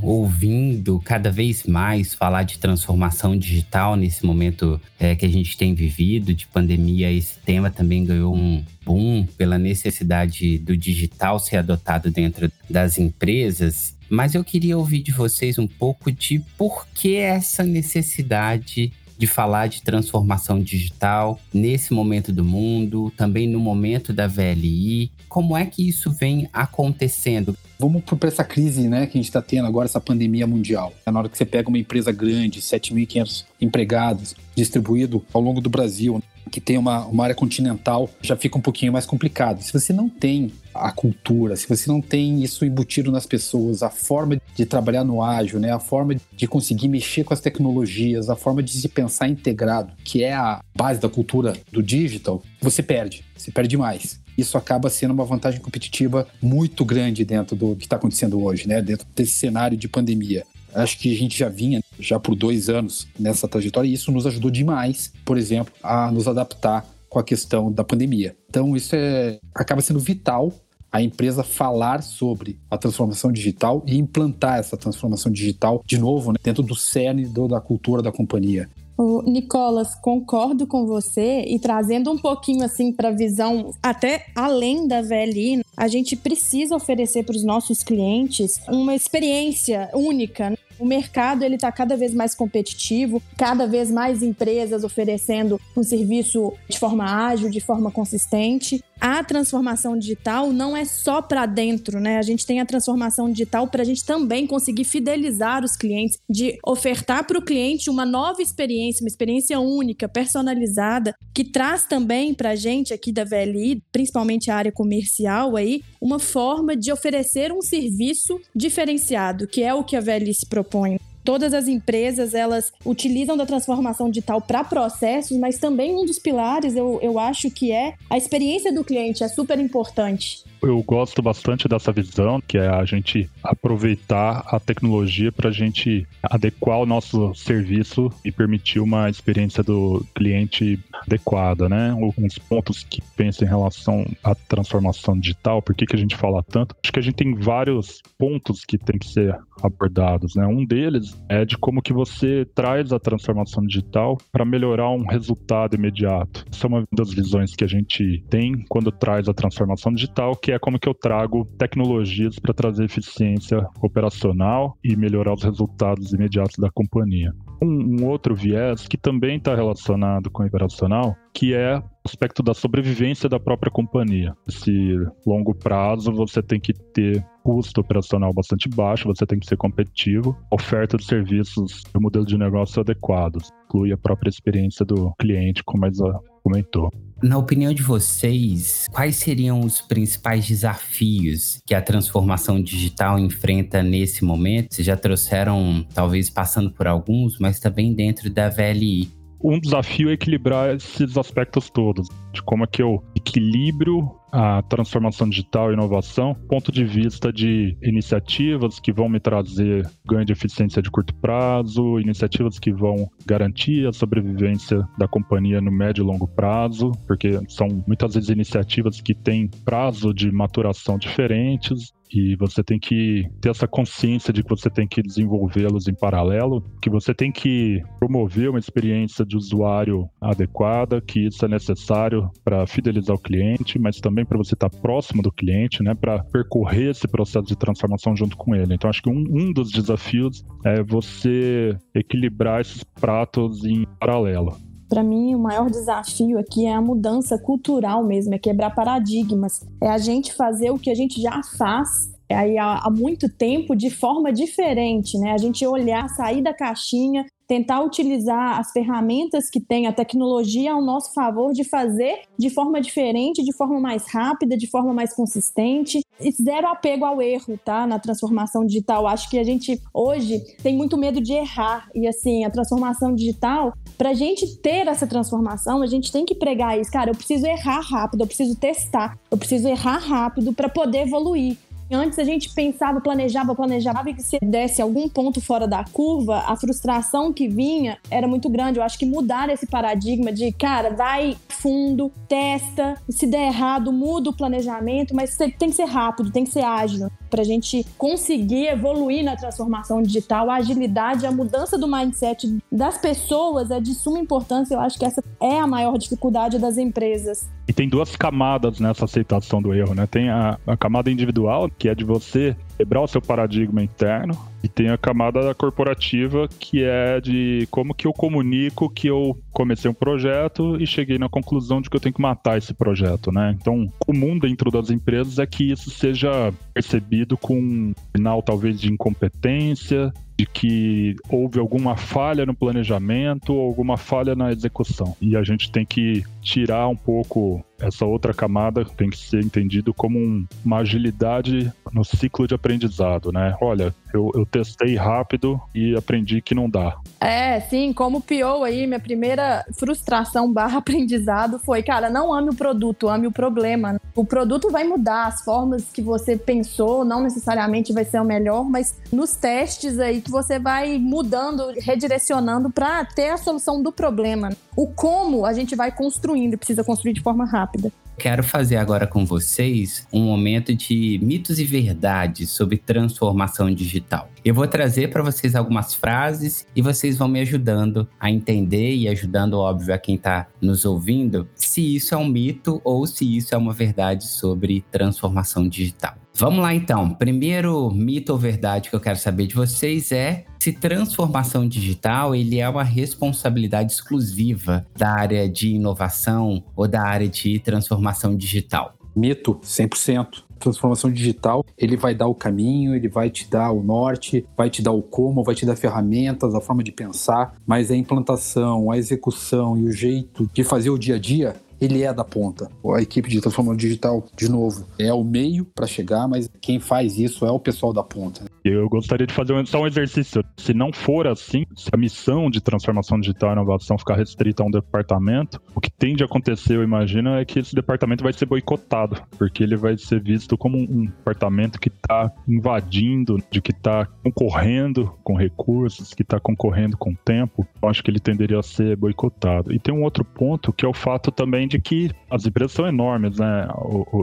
ouvindo 0.04 1.00
cada 1.00 1.31
vez 1.31 1.63
mais 1.63 2.13
falar 2.13 2.44
de 2.44 2.60
transformação 2.60 3.38
digital 3.38 3.95
nesse 3.95 4.25
momento 4.25 4.80
é, 5.00 5.16
que 5.16 5.25
a 5.25 5.30
gente 5.30 5.57
tem 5.57 5.74
vivido 5.74 6.33
de 6.33 6.45
pandemia. 6.45 7.10
Esse 7.10 7.39
tema 7.39 7.71
também 7.71 8.04
ganhou 8.04 8.36
um 8.36 8.62
boom 8.86 9.25
pela 9.38 9.57
necessidade 9.57 10.57
do 10.57 10.75
digital 10.75 11.39
ser 11.39 11.57
adotado 11.57 12.12
dentro 12.12 12.51
das 12.69 12.98
empresas. 12.98 13.95
Mas 14.10 14.36
eu 14.36 14.44
queria 14.44 14.77
ouvir 14.77 15.01
de 15.01 15.13
vocês 15.13 15.57
um 15.57 15.68
pouco 15.68 16.12
de 16.12 16.39
por 16.57 16.86
que 16.88 17.15
essa 17.15 17.63
necessidade 17.63 18.92
de 19.19 19.27
falar 19.27 19.68
de 19.68 19.81
transformação 19.81 20.62
digital 20.62 21.38
nesse 21.54 21.94
momento 21.94 22.31
do 22.31 22.44
mundo, 22.44 23.12
também 23.18 23.48
no 23.50 23.60
momento 23.60 24.13
da 24.13 24.27
VLI. 24.27 25.12
Como 25.27 25.57
é 25.57 25.66
que 25.66 25.88
isso 25.88 26.10
vem 26.10 26.48
acontecendo? 26.54 27.56
Vamos 27.77 28.01
para 28.04 28.30
essa 28.30 28.45
crise 28.45 28.88
né, 28.88 29.06
que 29.06 29.18
a 29.18 29.21
gente 29.21 29.30
está 29.30 29.42
tendo 29.42 29.68
agora, 29.68 29.86
essa 29.86 30.00
pandemia 30.00 30.48
mundial. 30.48 30.94
É 31.06 31.12
na 31.12 31.19
hora 31.19 31.30
que 31.30 31.38
você 31.38 31.45
pega 31.45 31.68
uma 31.68 31.77
empresa 31.77 32.13
grande, 32.13 32.62
7.500 32.62 33.45
empregados, 33.60 34.36
distribuído 34.56 35.24
ao 35.33 35.42
longo 35.42 35.60
do 35.60 35.69
Brasil, 35.69 36.24
que 36.51 36.59
tem 36.59 36.77
uma, 36.77 37.06
uma 37.06 37.24
área 37.24 37.36
continental, 37.36 38.09
já 38.21 38.36
fica 38.36 38.57
um 38.57 38.62
pouquinho 38.62 38.91
mais 38.91 39.06
complicado. 39.06 39.62
Se 39.62 39.71
você 39.71 39.94
não 39.94 40.09
tem 40.09 40.51
a 40.74 40.91
cultura, 40.91 41.56
se 41.56 41.68
você 41.68 41.89
não 41.89 42.01
tem 42.01 42.44
isso 42.44 42.65
embutido 42.65 43.12
nas 43.12 43.25
pessoas, 43.25 43.83
a 43.83 43.89
forma 43.89 44.39
de 44.56 44.65
trabalhar 44.65 45.03
no 45.03 45.21
ágil, 45.21 45.59
né, 45.59 45.71
a 45.71 45.80
forma 45.80 46.15
de 46.36 46.47
conseguir 46.47 46.88
mexer 46.88 47.24
com 47.24 47.33
as 47.33 47.41
tecnologias, 47.41 48.30
a 48.30 48.36
forma 48.36 48.63
de 48.63 48.71
se 48.71 48.88
pensar 48.88 49.27
integrado, 49.27 49.94
que 50.03 50.24
é 50.24 50.33
a 50.33 50.62
base 50.75 51.00
da 51.00 51.09
cultura 51.09 51.53
do 51.71 51.83
digital, 51.83 52.41
você 52.62 52.81
perde, 52.81 53.24
você 53.36 53.51
perde 53.51 53.77
mais. 53.77 54.19
Isso 54.38 54.57
acaba 54.57 54.89
sendo 54.89 55.13
uma 55.13 55.25
vantagem 55.25 55.59
competitiva 55.59 56.27
muito 56.41 56.86
grande 56.86 57.25
dentro 57.25 57.56
do 57.56 57.75
que 57.75 57.86
está 57.86 57.97
acontecendo 57.97 58.41
hoje, 58.41 58.68
né, 58.68 58.81
dentro 58.81 59.06
desse 59.15 59.33
cenário 59.33 59.77
de 59.77 59.88
pandemia. 59.88 60.45
Acho 60.74 60.97
que 61.00 61.12
a 61.13 61.18
gente 61.18 61.38
já 61.38 61.50
vinha 61.50 61.81
já 62.00 62.19
por 62.19 62.36
dois 62.36 62.69
anos 62.69 63.07
nessa 63.19 63.48
trajetória 63.48 63.88
e 63.88 63.94
isso 63.94 64.12
nos 64.12 64.25
ajudou 64.25 64.50
demais, 64.50 65.12
por 65.25 65.38
exemplo, 65.38 65.74
a 65.84 66.12
nos 66.12 66.28
adaptar 66.28 66.86
com 67.10 67.19
a 67.19 67.24
questão 67.24 67.72
da 67.72 67.84
pandemia. 67.84 68.36
Então, 68.50 68.75
isso 68.75 68.96
é, 68.96 69.40
acaba 69.54 69.81
sendo 69.81 70.00
vital 70.00 70.54
a 70.92 71.01
empresa 71.01 71.44
falar 71.44 72.01
sobre 72.01 72.60
a 72.69 72.78
transformação 72.78 73.31
digital 73.31 73.84
e 73.86 73.98
implantar 73.98 74.57
essa 74.57 74.75
transformação 74.75 75.31
digital 75.31 75.84
de 75.86 75.98
novo 75.98 76.31
né, 76.31 76.40
dentro 76.44 76.63
do 76.63 76.75
cerne 76.75 77.25
do, 77.25 77.48
da 77.48 77.62
cultura 77.62 78.01
da 78.01 78.12
companhia. 78.12 78.68
O 78.98 79.22
Nicolas, 79.22 79.96
concordo 79.96 80.68
com 80.68 80.86
você 80.86 81.46
e 81.48 81.57
trazendo 81.57 82.12
um 82.12 82.18
pouquinho 82.18 82.66
assim 82.66 82.92
para 82.92 83.07
a 83.07 83.13
visão 83.13 83.72
até 83.81 84.25
além 84.36 84.90
da 84.90 85.01
VLI, 85.01 85.63
a 85.78 85.88
gente 85.88 86.18
precisa 86.18 86.75
oferecer 86.75 87.24
para 87.24 87.38
os 87.38 87.44
nossos 87.44 87.81
clientes 87.81 88.60
uma 88.68 88.94
experiência 88.94 89.90
única. 89.94 90.54
O 90.80 90.86
mercado 90.86 91.44
ele 91.44 91.56
está 91.56 91.72
cada 91.72 91.98
vez 91.98 92.14
mais 92.14 92.34
competitivo, 92.34 93.22
cada 93.38 93.68
vez 93.68 93.92
mais 93.92 94.24
empresas 94.24 94.84
oferecendo 94.84 95.60
um 95.76 95.84
serviço 95.84 96.54
de 96.70 96.80
forma 96.80 97.28
ágil, 97.28 97.50
de 97.50 97.60
forma 97.60 97.92
consistente. 97.92 98.84
A 99.00 99.24
transformação 99.24 99.98
digital 99.98 100.51
não 100.51 100.75
é 100.75 100.86
só 100.86 101.22
para 101.22 101.46
dentro, 101.46 102.00
né? 102.00 102.18
A 102.18 102.22
gente 102.22 102.46
tem 102.46 102.60
a 102.60 102.66
transformação 102.66 103.31
digital 103.31 103.68
para 103.68 103.81
a 103.81 103.86
gente 103.86 104.04
também 104.04 104.46
conseguir 104.46 104.84
fidelizar 104.84 105.63
os 105.63 105.75
clientes, 105.75 106.18
de 106.30 106.57
ofertar 106.66 107.25
para 107.25 107.38
o 107.38 107.42
cliente 107.42 107.90
uma 107.90 108.06
nova 108.06 108.42
experiência, 108.42 109.04
uma 109.04 109.10
experiência 109.10 109.60
única, 109.60 110.07
personalizada, 110.07 111.16
que 111.34 111.44
traz 111.44 111.86
também 111.86 112.34
para 112.34 112.51
a 112.51 112.56
gente 112.56 112.94
aqui 112.94 113.12
da 113.12 113.24
VLI, 113.24 113.81
principalmente 113.92 114.51
a 114.51 114.56
área 114.56 114.72
comercial 114.72 115.56
aí, 115.56 115.81
uma 116.01 116.19
forma 116.19 116.75
de 116.75 116.92
oferecer 116.92 117.51
um 117.51 117.62
serviço 117.62 118.40
diferenciado, 118.56 119.48
que 119.48 119.63
é 119.63 119.74
o 119.74 119.84
que 119.84 119.96
a 119.96 120.01
VLI 120.01 120.34
se 120.34 120.46
propõe 120.46 120.69
propõe. 120.69 121.09
Todas 121.24 121.54
as 121.54 121.68
empresas, 121.68 122.33
elas 122.33 122.71
utilizam 122.86 123.38
da 123.38 123.45
transformação 123.45 124.10
digital 124.10 124.42
para 124.42 124.63
processos, 124.63 125.38
mas 125.38 125.57
também 125.57 125.95
um 125.95 126.06
dos 126.06 126.19
pilares, 126.19 126.75
eu, 126.75 127.00
eu 127.01 127.19
acho 127.19 127.50
que 127.51 127.71
é 127.71 127.95
a 128.10 128.18
experiência 128.18 128.74
do 128.74 128.83
cliente, 128.83 129.24
é 129.24 129.27
super 129.27 129.60
importante. 129.60 130.44
Eu 130.62 130.82
gosto 130.84 131.22
bastante 131.22 131.68
dessa 131.68 131.92
visão, 131.92 132.42
que 132.46 132.58
é 132.58 132.68
a 132.68 132.84
gente 132.86 133.30
aproveitar 133.44 134.44
a 134.48 134.60
tecnologia 134.60 135.32
para 135.32 135.50
a 135.50 135.54
gente 135.54 136.06
adequar 136.24 136.80
o 136.80 136.86
nosso 136.86 137.34
serviço 137.34 138.12
e 138.26 138.32
permitir 138.32 138.80
uma 138.80 139.10
experiência 139.10 139.64
do 139.64 140.06
cliente 140.14 140.80
adequada, 140.94 141.70
né? 141.70 141.92
Alguns 141.92 142.38
pontos 142.38 142.84
que 142.84 143.02
pensa 143.16 143.44
em 143.46 143.48
relação 143.48 144.06
à 144.24 144.36
transformação 144.36 145.18
digital, 145.18 145.62
por 145.62 145.74
que, 145.76 145.86
que 145.86 145.96
a 145.96 146.00
gente 146.00 146.16
fala 146.16 146.44
tanto? 146.44 146.76
Acho 146.84 146.92
que 146.92 147.00
a 147.00 147.04
gente 147.04 147.16
tem 147.16 147.34
vários 147.36 148.02
pontos 148.18 148.66
que 148.66 148.78
tem 148.78 148.98
que 148.98 149.08
ser 149.08 149.38
abordados, 149.62 150.36
né? 150.36 150.46
Um 150.46 150.66
deles 150.66 151.18
é 151.28 151.46
de 151.46 151.58
como 151.58 151.82
que 151.82 151.94
você 151.94 152.46
traz 152.56 152.92
a 152.92 153.00
transformação 153.00 153.66
digital 153.66 154.18
para 154.32 154.46
melhorar 154.46 154.90
um 154.90 155.06
resultado 155.06 155.76
imediato. 155.76 156.46
Essa 156.52 156.66
é 156.66 156.70
uma 156.70 156.84
das 156.92 157.14
visões 157.14 157.56
que 157.56 157.64
a 157.64 157.68
gente 157.68 158.24
tem 158.30 158.66
quando 158.68 158.92
traz 158.92 159.28
a 159.28 159.34
transformação 159.34 159.94
digital, 159.94 160.36
que 160.36 160.49
é 160.51 160.60
como 160.60 160.80
que 160.80 160.88
eu 160.88 160.94
trago 160.94 161.46
tecnologias 161.57 162.40
para 162.40 162.54
trazer 162.54 162.86
eficiência 162.86 163.66
operacional 163.81 164.78
e 164.84 164.96
melhorar 164.96 165.34
os 165.34 165.44
resultados 165.44 166.13
imediatos 166.13 166.56
da 166.57 166.69
companhia. 166.72 167.31
Um, 167.62 168.01
um 168.01 168.07
outro 168.07 168.36
viés 168.36 168.88
que 168.88 168.98
também 168.98 169.38
está 169.38 169.56
relacionado 169.56 170.30
com 170.31 170.44
o 170.44 170.46
operacional, 170.46 171.16
que 171.34 171.54
é 171.54 171.81
aspecto 172.10 172.44
da 172.44 172.54
sobrevivência 172.54 173.30
da 173.30 173.40
própria 173.40 173.72
companhia. 173.72 174.34
Esse 174.48 174.96
longo 175.26 175.54
prazo 175.54 176.12
você 176.12 176.42
tem 176.42 176.60
que 176.60 176.74
ter 176.74 177.24
custo 177.44 177.82
operacional 177.82 178.34
bastante 178.34 178.70
baixo, 178.70 179.08
você 179.08 179.26
tem 179.26 179.40
que 179.40 179.48
ser 179.48 179.58
competitivo, 179.58 180.38
oferta 180.52 180.98
de 180.98 181.06
serviços 181.06 181.84
e 181.96 182.00
modelo 182.00 182.26
de 182.26 182.38
negócio 182.38 182.82
adequados, 182.82 183.50
inclui 183.66 183.92
a 183.92 183.98
própria 183.98 184.30
experiência 184.30 184.86
do 184.86 185.12
cliente, 185.20 185.64
como 185.64 185.86
a 185.86 185.90
Isa 185.90 186.20
comentou. 186.44 186.92
Na 187.22 187.38
opinião 187.38 187.74
de 187.74 187.84
vocês, 187.84 188.88
quais 188.92 189.18
seriam 189.18 189.60
os 189.60 189.82
principais 189.82 190.48
desafios 190.48 191.60
que 191.66 191.76
a 191.76 191.82
transformação 191.82 192.62
digital 192.62 193.20
enfrenta 193.20 193.84
nesse 193.84 194.24
momento? 194.24 194.74
Vocês 194.74 194.86
já 194.86 194.96
trouxeram, 194.96 195.86
talvez 195.94 196.30
passando 196.30 196.72
por 196.72 196.88
alguns, 196.88 197.38
mas 197.38 197.60
também 197.60 197.94
dentro 197.94 198.30
da 198.30 198.48
VLI. 198.48 199.19
Um 199.41 199.59
desafio 199.59 200.09
é 200.09 200.13
equilibrar 200.13 200.75
esses 200.75 201.18
aspectos 201.18 201.69
todos, 201.69 202.07
de 202.33 202.41
como 202.44 202.63
é 202.65 202.68
que 202.68 202.81
eu 202.81 203.01
equilibro 203.15 204.19
a 204.31 204.62
transformação 204.63 205.30
digital 205.30 205.71
e 205.71 205.74
inovação, 205.74 206.36
ponto 206.47 206.71
de 206.71 206.83
vista 206.83 207.31
de 207.31 207.75
iniciativas 207.81 208.80
que 208.80 208.91
vão 208.91 209.09
me 209.09 209.19
trazer 209.19 209.89
ganho 210.06 210.25
de 210.25 210.33
eficiência 210.33 210.81
de 210.81 210.91
curto 210.91 211.15
prazo, 211.15 212.00
iniciativas 212.00 212.59
que 212.59 212.71
vão 212.71 213.09
garantir 213.25 213.88
a 213.88 213.94
sobrevivência 213.94 214.86
da 214.97 215.07
companhia 215.07 215.62
no 215.62 215.71
médio 215.71 216.03
e 216.03 216.06
longo 216.06 216.27
prazo, 216.27 216.91
porque 217.07 217.39
são 217.47 217.68
muitas 217.88 218.13
vezes 218.13 218.30
iniciativas 218.30 219.01
que 219.01 219.15
têm 219.15 219.50
prazo 219.65 220.13
de 220.13 220.31
maturação 220.31 220.97
diferentes, 220.97 221.91
e 222.12 222.36
você 222.36 222.64
tem 222.64 222.80
que 222.80 223.24
ter 223.40 223.50
essa 223.50 223.68
consciência 223.68 224.34
de 224.34 224.44
que 224.44 224.50
você 224.50 224.70
tem 224.70 224.88
que 224.88 225.02
desenvolvê-los 225.02 225.88
em 225.88 225.94
paralelo, 225.94 226.64
que 226.82 226.90
você 226.90 227.14
tem 227.14 227.32
que 227.32 227.82
promover 228.00 228.50
uma 228.50 228.60
experiência 228.60 229.26
de 229.26 229.38
usuário 229.38 230.10
adequada, 230.20 231.02
que 231.02 231.28
isso 231.28 231.46
é 231.46 231.48
necessário 231.48 232.30
para 232.44 232.66
fidelizar 232.66 233.16
o 233.16 233.22
cliente, 233.22 233.80
mas 233.80 234.00
também 234.00 234.25
para 234.25 234.38
você 234.38 234.54
estar 234.54 234.70
tá 234.70 234.80
próximo 234.80 235.22
do 235.22 235.32
cliente, 235.32 235.84
né, 235.84 235.94
para 235.94 236.24
percorrer 236.24 236.92
esse 236.92 237.08
processo 237.08 237.48
de 237.48 237.56
transformação 237.56 238.16
junto 238.16 238.36
com 238.36 238.56
ele. 238.56 238.74
Então, 238.74 238.89
acho 238.89 239.01
que 239.01 239.10
um, 239.10 239.24
um 239.30 239.51
dos 239.51 239.72
desafios 239.72 240.44
é 240.66 240.82
você 240.84 241.78
equilibrar 241.94 242.62
esses 242.62 242.84
pratos 242.84 243.63
em 243.63 243.86
paralelo. 244.00 244.69
Para 244.89 245.03
mim, 245.03 245.36
o 245.36 245.39
maior 245.39 245.69
desafio 245.69 246.39
aqui 246.39 246.65
é 246.65 246.74
a 246.74 246.81
mudança 246.81 247.38
cultural 247.38 248.03
mesmo, 248.03 248.34
é 248.34 248.39
quebrar 248.39 248.74
paradigmas. 248.74 249.62
É 249.79 249.88
a 249.88 250.00
gente 250.00 250.34
fazer 250.34 250.72
o 250.72 250.79
que 250.79 250.89
a 250.89 250.96
gente 250.96 251.22
já 251.22 251.41
faz 251.58 252.10
aí 252.29 252.57
há, 252.57 252.79
há, 252.83 252.89
muito 252.89 253.27
tempo 253.29 253.75
de 253.75 253.89
forma 253.89 254.31
diferente, 254.31 255.17
né? 255.17 255.31
A 255.31 255.38
gente 255.38 255.65
olhar, 255.65 256.07
sair 256.09 256.41
da 256.41 256.53
caixinha 256.53 257.25
tentar 257.50 257.81
utilizar 257.81 258.59
as 258.59 258.71
ferramentas 258.71 259.50
que 259.50 259.59
tem 259.59 259.88
a 259.88 259.91
tecnologia 259.91 260.71
ao 260.71 260.83
nosso 260.83 261.15
favor 261.15 261.51
de 261.51 261.63
fazer 261.63 262.21
de 262.38 262.48
forma 262.48 262.79
diferente, 262.79 263.43
de 263.43 263.51
forma 263.51 263.79
mais 263.79 264.05
rápida, 264.07 264.55
de 264.55 264.67
forma 264.67 264.93
mais 264.93 265.15
consistente 265.15 266.00
e 266.21 266.31
zero 266.31 266.67
apego 266.67 267.05
ao 267.05 267.19
erro, 267.19 267.59
tá? 267.65 267.88
Na 267.88 267.98
transformação 267.98 268.63
digital. 268.63 269.07
Acho 269.07 269.27
que 269.31 269.39
a 269.39 269.43
gente 269.43 269.81
hoje 269.91 270.39
tem 270.62 270.77
muito 270.77 270.95
medo 270.95 271.19
de 271.19 271.33
errar 271.33 271.89
e 271.95 272.07
assim, 272.07 272.43
a 272.43 272.51
transformação 272.51 273.15
digital, 273.15 273.74
pra 273.98 274.13
gente 274.13 274.57
ter 274.57 274.88
essa 274.88 275.07
transformação, 275.07 275.81
a 275.81 275.88
gente 275.88 276.12
tem 276.12 276.25
que 276.25 276.36
pregar 276.36 276.79
isso, 276.79 276.91
cara, 276.91 277.09
eu 277.09 277.15
preciso 277.15 277.48
errar 277.48 277.81
rápido, 277.81 278.21
eu 278.21 278.27
preciso 278.27 278.55
testar, 278.55 279.17
eu 279.31 279.38
preciso 279.39 279.67
errar 279.67 279.98
rápido 279.98 280.53
para 280.53 280.69
poder 280.69 281.00
evoluir. 281.00 281.57
Antes 281.91 282.19
a 282.19 282.24
gente 282.24 282.53
pensava, 282.53 283.01
planejava, 283.01 283.55
planejava 283.55 284.10
e 284.10 284.13
que 284.13 284.22
se 284.22 284.38
desse 284.41 284.81
algum 284.81 285.10
ponto 285.10 285.41
fora 285.41 285.67
da 285.67 285.84
curva, 285.84 286.43
a 286.48 286.55
frustração 286.55 287.34
que 287.34 287.48
vinha 287.48 287.98
era 288.12 288.27
muito 288.27 288.50
grande. 288.50 288.79
Eu 288.79 288.84
acho 288.84 288.98
que 288.98 289.05
mudar 289.05 289.50
esse 289.50 289.65
paradigma 289.65 290.31
de, 290.31 290.51
cara, 290.51 290.91
vai 290.91 291.36
fundo, 291.48 292.12
testa, 292.27 292.96
se 293.10 293.25
der 293.25 293.48
errado, 293.48 293.91
muda 293.91 294.29
o 294.29 294.36
planejamento, 294.36 295.15
mas 295.15 295.36
tem 295.36 295.69
que 295.69 295.74
ser 295.74 295.86
rápido, 295.86 296.31
tem 296.31 296.43
que 296.43 296.51
ser 296.51 296.63
ágil 296.63 297.10
para 297.29 297.41
a 297.41 297.46
gente 297.46 297.86
conseguir 297.98 298.67
evoluir 298.67 299.24
na 299.24 299.36
transformação 299.36 300.01
digital, 300.01 300.50
a 300.50 300.55
agilidade, 300.55 301.25
a 301.25 301.31
mudança 301.31 301.77
do 301.77 301.88
mindset 301.88 302.58
das 302.72 302.98
pessoas 302.98 303.72
é 303.72 303.79
de 303.79 303.93
suma 303.93 304.19
importância. 304.19 304.75
Eu 304.75 304.79
acho 304.79 304.98
que 304.98 305.05
essa 305.05 305.24
é 305.39 305.60
a 305.60 305.67
maior 305.67 305.98
dificuldade 305.98 306.58
das 306.58 306.77
empresas. 306.77 307.48
E 307.70 307.74
tem 307.74 307.88
duas 307.88 308.16
camadas 308.16 308.80
nessa 308.80 309.06
aceitação 309.06 309.62
do 309.62 309.72
erro, 309.76 309.94
né? 309.94 310.08
Tem 310.08 310.28
a, 310.28 310.58
a 310.66 310.76
camada 310.76 311.12
individual, 311.12 311.70
que 311.70 311.88
é 311.88 311.94
de 311.94 312.04
você 312.04 312.56
quebrar 312.76 313.00
o 313.00 313.08
seu 313.08 313.22
paradigma 313.22 313.84
interno, 313.84 314.36
e 314.64 314.68
tem 314.68 314.90
a 314.90 314.98
camada 314.98 315.54
corporativa, 315.54 316.48
que 316.48 316.84
é 316.84 317.22
de 317.22 317.68
como 317.70 317.94
que 317.94 318.08
eu 318.08 318.12
comunico 318.12 318.90
que 318.90 319.06
eu 319.06 319.38
comecei 319.52 319.90
um 319.90 319.94
projeto 319.94 320.82
e 320.82 320.88
cheguei 320.88 321.20
na 321.20 321.30
conclusão 321.30 321.80
de 321.80 321.92
que 321.92 321.96
eu 321.96 322.02
tenho 322.02 322.16
que 322.16 322.22
matar 322.22 322.58
esse 322.58 322.74
projeto, 322.74 323.32
né? 323.32 323.56
Então, 323.62 323.86
comum 324.00 324.40
dentro 324.40 324.72
das 324.72 324.90
empresas 324.90 325.38
é 325.38 325.46
que 325.46 325.72
isso 325.72 325.92
seja 325.92 326.52
percebido 326.74 327.38
com 327.38 327.54
um 327.54 327.94
final 328.12 328.42
talvez 328.42 328.82
de 328.82 328.92
incompetência, 328.92 330.12
de 330.39 330.46
que 330.46 331.17
houve 331.29 331.60
alguma 331.60 331.98
falha 331.98 332.46
no 332.46 332.53
planejamento 332.53 333.53
ou 333.53 333.67
alguma 333.67 333.98
falha 333.98 334.36
na 334.36 334.53
execução. 334.53 335.13
E 335.19 335.36
a 335.36 335.43
gente 335.43 335.69
tem 335.69 335.86
que 335.86 336.24
tirar 336.41 336.88
um 336.88 336.96
pouco 336.96 337.62
essa 337.79 338.05
outra 338.05 338.33
camada, 338.33 338.86
tem 338.86 339.09
que 339.09 339.17
ser 339.17 339.43
entendido 339.43 339.93
como 339.93 340.17
um, 340.17 340.45
uma 340.65 340.77
agilidade 340.79 341.71
no 341.91 342.03
ciclo 342.03 342.48
de 342.48 342.53
aprendizado, 342.53 343.31
né? 343.31 343.55
Olha, 343.62 343.93
eu, 344.13 344.31
eu, 344.36 344.45
testei 344.45 344.95
rápido 344.95 345.59
e 345.74 345.95
aprendi 345.95 346.41
que 346.41 346.55
não 346.55 346.69
dá. 346.69 346.98
É, 347.19 347.59
sim, 347.59 347.93
como 347.93 348.21
PO 348.21 348.63
aí, 348.63 348.88
minha 348.88 349.00
primeira 349.00 349.65
frustração 349.77 350.51
barra 350.51 350.79
aprendizado 350.79 351.59
foi, 351.59 351.83
cara, 351.83 352.09
não 352.09 352.33
ame 352.33 352.50
o 352.50 352.55
produto, 352.55 353.09
ame 353.09 353.27
o 353.27 353.31
problema. 353.31 354.00
O 354.15 354.25
produto 354.25 354.69
vai 354.69 354.83
mudar, 354.83 355.27
as 355.27 355.43
formas 355.43 355.86
que 355.91 356.01
você 356.01 356.36
pensou 356.36 357.05
não 357.05 357.21
necessariamente 357.21 357.93
vai 357.93 358.03
ser 358.03 358.19
o 358.19 358.25
melhor, 358.25 358.63
mas 358.63 359.00
nos 359.12 359.36
testes 359.36 360.00
aí 360.00 360.21
que 360.21 360.31
você 360.31 360.59
vai 360.59 360.98
mudando, 360.98 361.71
redirecionando 361.77 362.69
para 362.69 363.05
ter 363.05 363.29
a 363.29 363.38
solução 363.38 363.81
do 363.81 363.91
problema. 363.91 364.50
O 364.79 364.88
como 364.88 365.45
a 365.45 365.51
gente 365.51 365.75
vai 365.75 365.91
construindo, 365.91 366.57
precisa 366.57 366.86
construir 366.86 367.12
de 367.12 367.19
forma 367.19 367.43
rápida. 367.43 367.91
Quero 368.17 368.41
fazer 368.41 368.77
agora 368.77 369.05
com 369.05 369.25
vocês 369.25 370.07
um 370.12 370.21
momento 370.21 370.74
de 370.74 371.19
mitos 371.21 371.59
e 371.59 371.65
verdades 371.65 372.50
sobre 372.51 372.77
transformação 372.77 373.69
digital. 373.75 374.29
Eu 374.43 374.53
vou 374.53 374.65
trazer 374.69 375.09
para 375.09 375.21
vocês 375.21 375.53
algumas 375.53 375.93
frases 375.93 376.65
e 376.74 376.81
vocês 376.81 377.17
vão 377.17 377.27
me 377.27 377.41
ajudando 377.41 378.07
a 378.17 378.31
entender 378.31 378.95
e 378.95 379.09
ajudando, 379.09 379.55
óbvio, 379.55 379.93
a 379.93 379.98
quem 379.98 380.15
está 380.15 380.48
nos 380.62 380.86
ouvindo, 380.86 381.45
se 381.55 381.98
isso 381.98 382.15
é 382.15 382.17
um 382.17 382.29
mito 382.29 382.79
ou 382.86 383.05
se 383.05 383.36
isso 383.36 383.53
é 383.53 383.57
uma 383.57 383.74
verdade 383.74 384.27
sobre 384.27 384.86
transformação 384.89 385.67
digital. 385.67 386.15
Vamos 386.36 386.59
lá 386.59 386.74
então. 386.74 387.09
Primeiro 387.09 387.91
mito 387.91 388.31
ou 388.31 388.38
verdade 388.38 388.89
que 388.89 388.95
eu 388.95 389.00
quero 389.00 389.17
saber 389.17 389.48
de 389.48 389.55
vocês 389.55 390.12
é 390.12 390.45
se 390.59 390.71
transformação 390.71 391.67
digital 391.67 392.36
ele 392.36 392.59
é 392.59 392.69
uma 392.69 392.83
responsabilidade 392.83 393.93
exclusiva 393.93 394.86
da 394.98 395.09
área 395.09 395.50
de 395.50 395.69
inovação 395.69 396.63
ou 396.75 396.88
da 396.88 397.01
área 397.01 397.27
de 397.27 397.59
transformação 397.59 398.36
digital. 398.36 398.93
Mito, 399.15 399.59
100% 399.63 400.43
transformação 400.59 401.09
digital, 401.09 401.65
ele 401.77 401.95
vai 401.95 402.13
dar 402.13 402.27
o 402.27 402.36
caminho, 402.36 402.93
ele 402.93 403.07
vai 403.07 403.29
te 403.29 403.50
dar 403.50 403.71
o 403.71 403.81
norte, 403.81 404.45
vai 404.55 404.69
te 404.69 404.81
dar 404.81 404.91
o 404.91 405.01
como, 405.01 405.43
vai 405.43 405.55
te 405.55 405.65
dar 405.65 405.75
ferramentas, 405.75 406.53
a 406.53 406.62
forma 406.62 406.83
de 406.83 406.91
pensar, 406.91 407.55
mas 407.65 407.89
a 407.89 407.95
implantação, 407.95 408.91
a 408.91 408.98
execução 408.98 409.77
e 409.77 409.86
o 409.86 409.91
jeito 409.91 410.50
de 410.53 410.63
fazer 410.63 410.89
o 410.89 410.98
dia 410.98 411.15
a 411.15 411.19
dia 411.19 411.55
ele 411.79 412.03
é 412.03 412.13
da 412.13 412.24
ponta. 412.24 412.69
A 412.95 413.01
equipe 413.01 413.29
de 413.29 413.41
transformação 413.41 413.77
digital, 413.77 414.25
de 414.36 414.50
novo, 414.50 414.86
é 414.98 415.13
o 415.13 415.24
meio 415.24 415.65
para 415.65 415.88
chegar, 415.88 416.27
mas 416.27 416.50
quem 416.62 416.79
faz 416.79 417.17
isso 417.17 417.45
é 417.45 417.51
o 417.51 417.59
pessoal 417.59 417.93
da 417.93 418.03
ponta. 418.03 418.43
Eu 418.72 418.88
gostaria 418.90 419.26
de 419.26 419.34
fazer 419.34 419.66
só 419.66 419.82
um 419.82 419.88
exercício. 419.88 420.44
Se 420.58 420.74
não 420.74 420.92
for 420.92 421.28
assim, 421.28 421.66
se 421.76 421.90
a 421.92 421.98
missão 421.98 422.50
de 422.50 422.62
transformação 422.62 423.20
digital 423.20 423.50
e 423.50 423.54
inovação 423.54 423.98
ficar 423.98 424.16
restrita 424.16 424.64
a 424.64 424.66
um 424.66 424.72
departamento, 424.72 425.62
o 425.76 425.82
que 425.82 425.92
tende 425.92 426.24
a 426.24 426.26
acontecer, 426.26 426.76
eu 426.76 426.84
imagino, 426.84 427.36
é 427.36 427.46
que 427.46 427.60
esse 427.60 427.74
departamento 427.74 428.24
vai 428.24 428.34
ser 428.34 428.46
boicotado, 428.46 429.22
porque 429.38 429.64
ele 429.64 429.76
vai 429.76 429.98
ser 429.98 430.22
visto 430.22 430.58
como 430.58 430.78
um 430.78 431.06
departamento 431.06 431.80
que 431.80 431.90
está 431.90 432.32
invadindo, 432.48 433.42
de 433.50 433.62
que 433.62 433.72
está 433.72 434.06
concorrendo 434.24 435.14
com 435.24 435.36
recursos, 435.36 436.14
que 436.14 436.22
está 436.22 436.40
concorrendo 436.40 436.98
com 436.98 437.14
tempo. 437.14 437.68
Eu 437.82 437.90
acho 437.90 438.04
que 438.04 438.12
ele 438.12 438.20
tenderia 438.20 438.60
a 438.60 438.64
ser 438.64 438.96
boicotado. 438.96 439.74
E 439.74 439.80
tem 439.80 439.94
um 439.94 440.04
outro 440.04 440.24
ponto 440.24 440.72
que 440.74 440.86
é 440.86 440.88
o 440.88 440.94
fato 440.94 441.32
também 441.32 441.68
de 441.68 441.80
que 441.80 442.12
as 442.30 442.46
empresas 442.46 442.72
são 442.74 442.88
enormes, 442.88 443.40
né? 443.40 443.68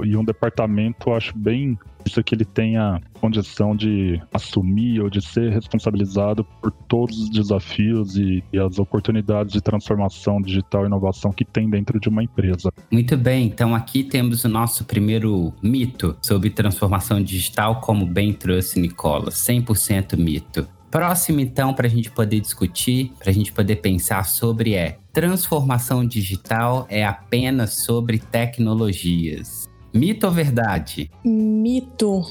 E 0.05 0.17
um 0.17 0.25
departamento, 0.25 1.12
acho 1.12 1.37
bem 1.37 1.79
isso 2.06 2.22
que 2.22 2.34
ele 2.34 2.44
tenha 2.44 3.00
condição 3.20 3.75
de 3.75 4.20
assumir 4.32 5.00
ou 5.00 5.10
de 5.10 5.20
ser 5.20 5.52
responsabilizado 5.52 6.44
por 6.62 6.70
todos 6.70 7.18
os 7.18 7.30
desafios 7.30 8.16
e, 8.16 8.42
e, 8.52 8.58
as 8.58 8.78
oportunidades 8.78 9.52
de 9.52 9.60
transformação 9.60 10.40
digital 10.40 10.84
e 10.84 10.86
inovação 10.86 11.32
que 11.32 11.44
tem 11.44 11.68
dentro 11.68 11.98
de 11.98 12.08
uma 12.08 12.22
empresa. 12.22 12.72
Muito 12.90 13.16
bem, 13.16 13.46
então 13.46 13.75
aqui 13.75 14.04
temos 14.04 14.44
o 14.44 14.48
nosso 14.48 14.84
primeiro 14.84 15.52
mito 15.62 16.16
sobre 16.22 16.50
transformação 16.50 17.22
digital, 17.22 17.80
como 17.80 18.06
bem 18.06 18.32
trouxe 18.32 18.80
Nicola, 18.80 19.30
100% 19.30 20.16
mito. 20.16 20.66
Próximo, 20.90 21.40
então, 21.40 21.75
para 21.75 21.86
a 21.86 21.90
gente 21.90 22.10
poder 22.10 22.40
discutir, 22.40 23.12
para 23.18 23.30
a 23.30 23.34
gente 23.34 23.52
poder 23.52 23.76
pensar 23.76 24.25
sobre 24.25 24.75
é 24.75 24.98
transformação 25.12 26.06
digital 26.06 26.86
é 26.88 27.04
apenas 27.04 27.84
sobre 27.84 28.18
tecnologias. 28.18 29.65
Mito 29.97 30.26
ou 30.26 30.33
verdade? 30.33 31.11
Mito. 31.25 32.23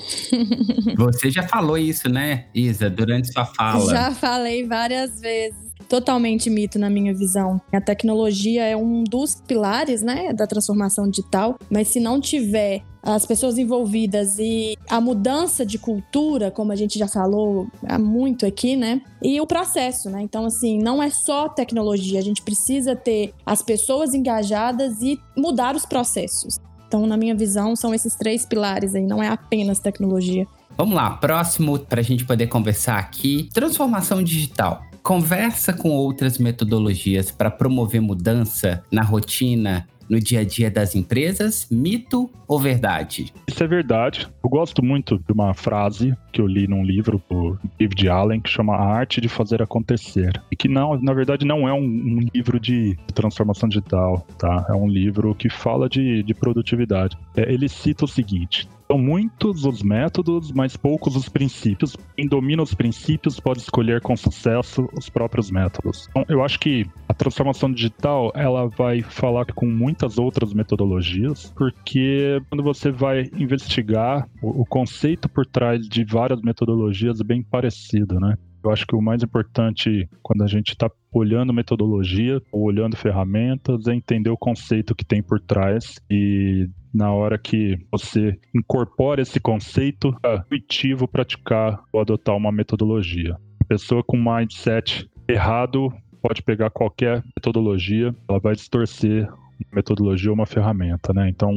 Você 0.98 1.32
já 1.32 1.44
falou 1.48 1.78
isso, 1.78 2.08
né, 2.08 2.46
Isa, 2.54 2.90
durante 2.90 3.32
sua 3.32 3.46
fala? 3.46 3.92
Já 3.92 4.12
falei 4.12 4.66
várias 4.66 5.20
vezes 5.20 5.66
totalmente 5.88 6.50
mito 6.50 6.80
na 6.80 6.90
minha 6.90 7.14
visão. 7.14 7.62
A 7.72 7.82
tecnologia 7.82 8.64
é 8.64 8.76
um 8.76 9.04
dos 9.04 9.36
pilares, 9.48 10.02
né, 10.02 10.34
da 10.34 10.48
transformação 10.48 11.08
digital, 11.10 11.58
mas 11.70 11.90
se 11.90 12.00
não 12.00 12.20
tiver 12.20 12.82
as 13.04 13.24
pessoas 13.26 13.60
envolvidas 13.60 14.40
e 14.40 14.76
a 14.90 15.00
mudança 15.00 15.64
de 15.64 15.78
cultura, 15.78 16.50
como 16.50 16.72
a 16.72 16.76
gente 16.76 16.98
já 16.98 17.08
falou 17.08 17.68
há 17.88 18.00
muito 18.00 18.48
aqui, 18.48 18.76
né? 18.76 19.00
E 19.22 19.40
o 19.40 19.46
processo, 19.46 20.10
né? 20.10 20.22
Então, 20.24 20.46
assim, 20.46 20.80
não 20.80 21.04
é 21.04 21.12
só 21.12 21.48
tecnologia, 21.48 22.18
a 22.18 22.24
gente 22.24 22.42
precisa 22.42 22.96
ter 22.96 23.32
as 23.46 23.62
pessoas 23.62 24.16
engajadas 24.16 25.04
e 25.04 25.20
mudar 25.38 25.76
os 25.76 25.86
processos. 25.86 26.58
Então, 26.96 27.06
na 27.06 27.18
minha 27.18 27.36
visão, 27.36 27.76
são 27.76 27.94
esses 27.94 28.16
três 28.16 28.46
pilares 28.46 28.96
aí, 28.96 29.06
não 29.06 29.22
é 29.22 29.28
apenas 29.28 29.80
tecnologia. 29.80 30.48
Vamos 30.78 30.96
lá, 30.96 31.10
próximo 31.10 31.78
para 31.78 32.00
a 32.00 32.04
gente 32.04 32.24
poder 32.24 32.48
conversar 32.48 32.98
aqui: 32.98 33.50
transformação 33.54 34.24
digital. 34.24 34.82
Conversa 35.04 35.74
com 35.74 35.90
outras 35.90 36.38
metodologias 36.38 37.32
para 37.32 37.52
promover 37.52 38.00
mudança 38.00 38.82
na 38.90 39.04
rotina 39.04 39.86
no 40.10 40.20
dia 40.20 40.42
a 40.42 40.44
dia 40.44 40.70
das 40.70 40.96
empresas? 40.96 41.68
Mito 41.70 42.30
ou 42.48 42.60
verdade? 42.60 43.34
Isso 43.48 43.64
é 43.64 43.68
verdade. 43.68 44.28
Eu 44.44 44.50
gosto 44.50 44.84
muito 44.84 45.18
de 45.18 45.34
uma 45.34 45.54
frase 45.54 46.16
que 46.32 46.42
eu 46.42 46.48
li 46.48 46.68
num 46.68 46.84
livro 46.84 47.22
do 47.30 47.58
David 47.78 48.10
Allen 48.10 48.42
que 48.42 48.50
chama 48.50 48.76
A 48.76 48.84
Arte 48.84 49.20
de 49.20 49.28
Fazer 49.28 49.62
Acontecer. 49.62 50.42
E 50.52 50.56
que 50.56 50.68
não, 50.68 51.00
na 51.02 51.14
verdade 51.14 51.46
não 51.46 51.68
é 51.68 51.74
um, 51.74 51.84
um 51.84 52.20
livro 52.34 52.60
de 52.60 52.98
transformação 53.14 53.68
digital, 53.68 54.26
tá? 54.38 54.66
É 54.70 54.74
um 54.74 54.88
livro 54.88 55.34
que 55.36 55.50
fala 55.50 55.90
de, 55.90 56.24
de 56.24 56.34
produtividade. 56.34 57.18
É, 57.36 57.52
ele 57.52 57.68
cita 57.68 58.06
o 58.06 58.08
seguinte: 58.08 58.68
são 58.88 58.98
muitos 58.98 59.66
os 59.66 59.82
métodos, 59.82 60.52
mas 60.52 60.78
poucos 60.78 61.16
os 61.16 61.28
princípios. 61.28 61.96
Quem 62.16 62.28
domina 62.28 62.62
os 62.62 62.74
princípios 62.74 63.40
pode 63.40 63.60
escolher 63.60 64.02
com 64.02 64.16
sucesso 64.16 64.88
os 64.98 65.10
próprios 65.10 65.50
métodos. 65.50 66.08
Então, 66.10 66.26
eu 66.30 66.44
acho 66.44 66.60
que 66.60 66.86
a 67.08 67.14
transformação 67.14 67.72
digital 67.72 68.32
ela 68.36 68.68
vai 68.68 69.02
falar 69.02 69.46
com 69.54 69.66
muitas 69.66 70.18
outras 70.18 70.54
metodologias, 70.54 71.52
porque 71.56 72.42
quando 72.50 72.64
você 72.64 72.92
vai 72.92 73.30
investigar 73.38 74.28
o, 74.42 74.62
o 74.62 74.66
conceito 74.66 75.28
por 75.28 75.46
trás 75.46 75.88
de 75.88 76.04
várias 76.04 76.42
metodologias 76.42 77.20
é 77.20 77.24
bem 77.24 77.42
parecido, 77.42 78.20
né? 78.20 78.38
Eu 78.66 78.72
acho 78.72 78.88
que 78.88 78.96
o 78.96 79.02
mais 79.02 79.22
importante 79.22 80.10
quando 80.24 80.44
a 80.44 80.48
gente 80.48 80.70
está 80.70 80.90
olhando 81.14 81.54
metodologia 81.54 82.42
olhando 82.52 82.98
ferramentas 82.98 83.88
é 83.88 83.94
entender 83.94 84.32
o 84.32 84.38
conceito 84.38 84.96
que 84.96 85.06
tem 85.06 85.22
por 85.22 85.40
trás 85.40 86.00
e 86.10 86.68
na 86.92 87.12
hora 87.12 87.38
que 87.38 87.78
você 87.92 88.40
incorpora 88.56 89.22
esse 89.22 89.40
conceito, 89.40 90.16
é 90.24 90.38
intuitivo 90.38 91.08
praticar 91.08 91.84
ou 91.92 92.02
adotar 92.02 92.36
uma 92.36 92.52
metodologia. 92.52 93.38
A 93.62 93.66
pessoa 93.66 94.02
com 94.02 94.18
mindset 94.18 95.08
errado 95.28 95.94
pode 96.22 96.42
pegar 96.42 96.70
qualquer 96.70 97.22
metodologia, 97.38 98.16
ela 98.28 98.40
vai 98.40 98.56
distorcer 98.56 99.30
uma 99.30 99.76
metodologia 99.76 100.32
ou 100.32 100.36
uma 100.36 100.46
ferramenta, 100.46 101.14
né? 101.14 101.30
Então, 101.30 101.52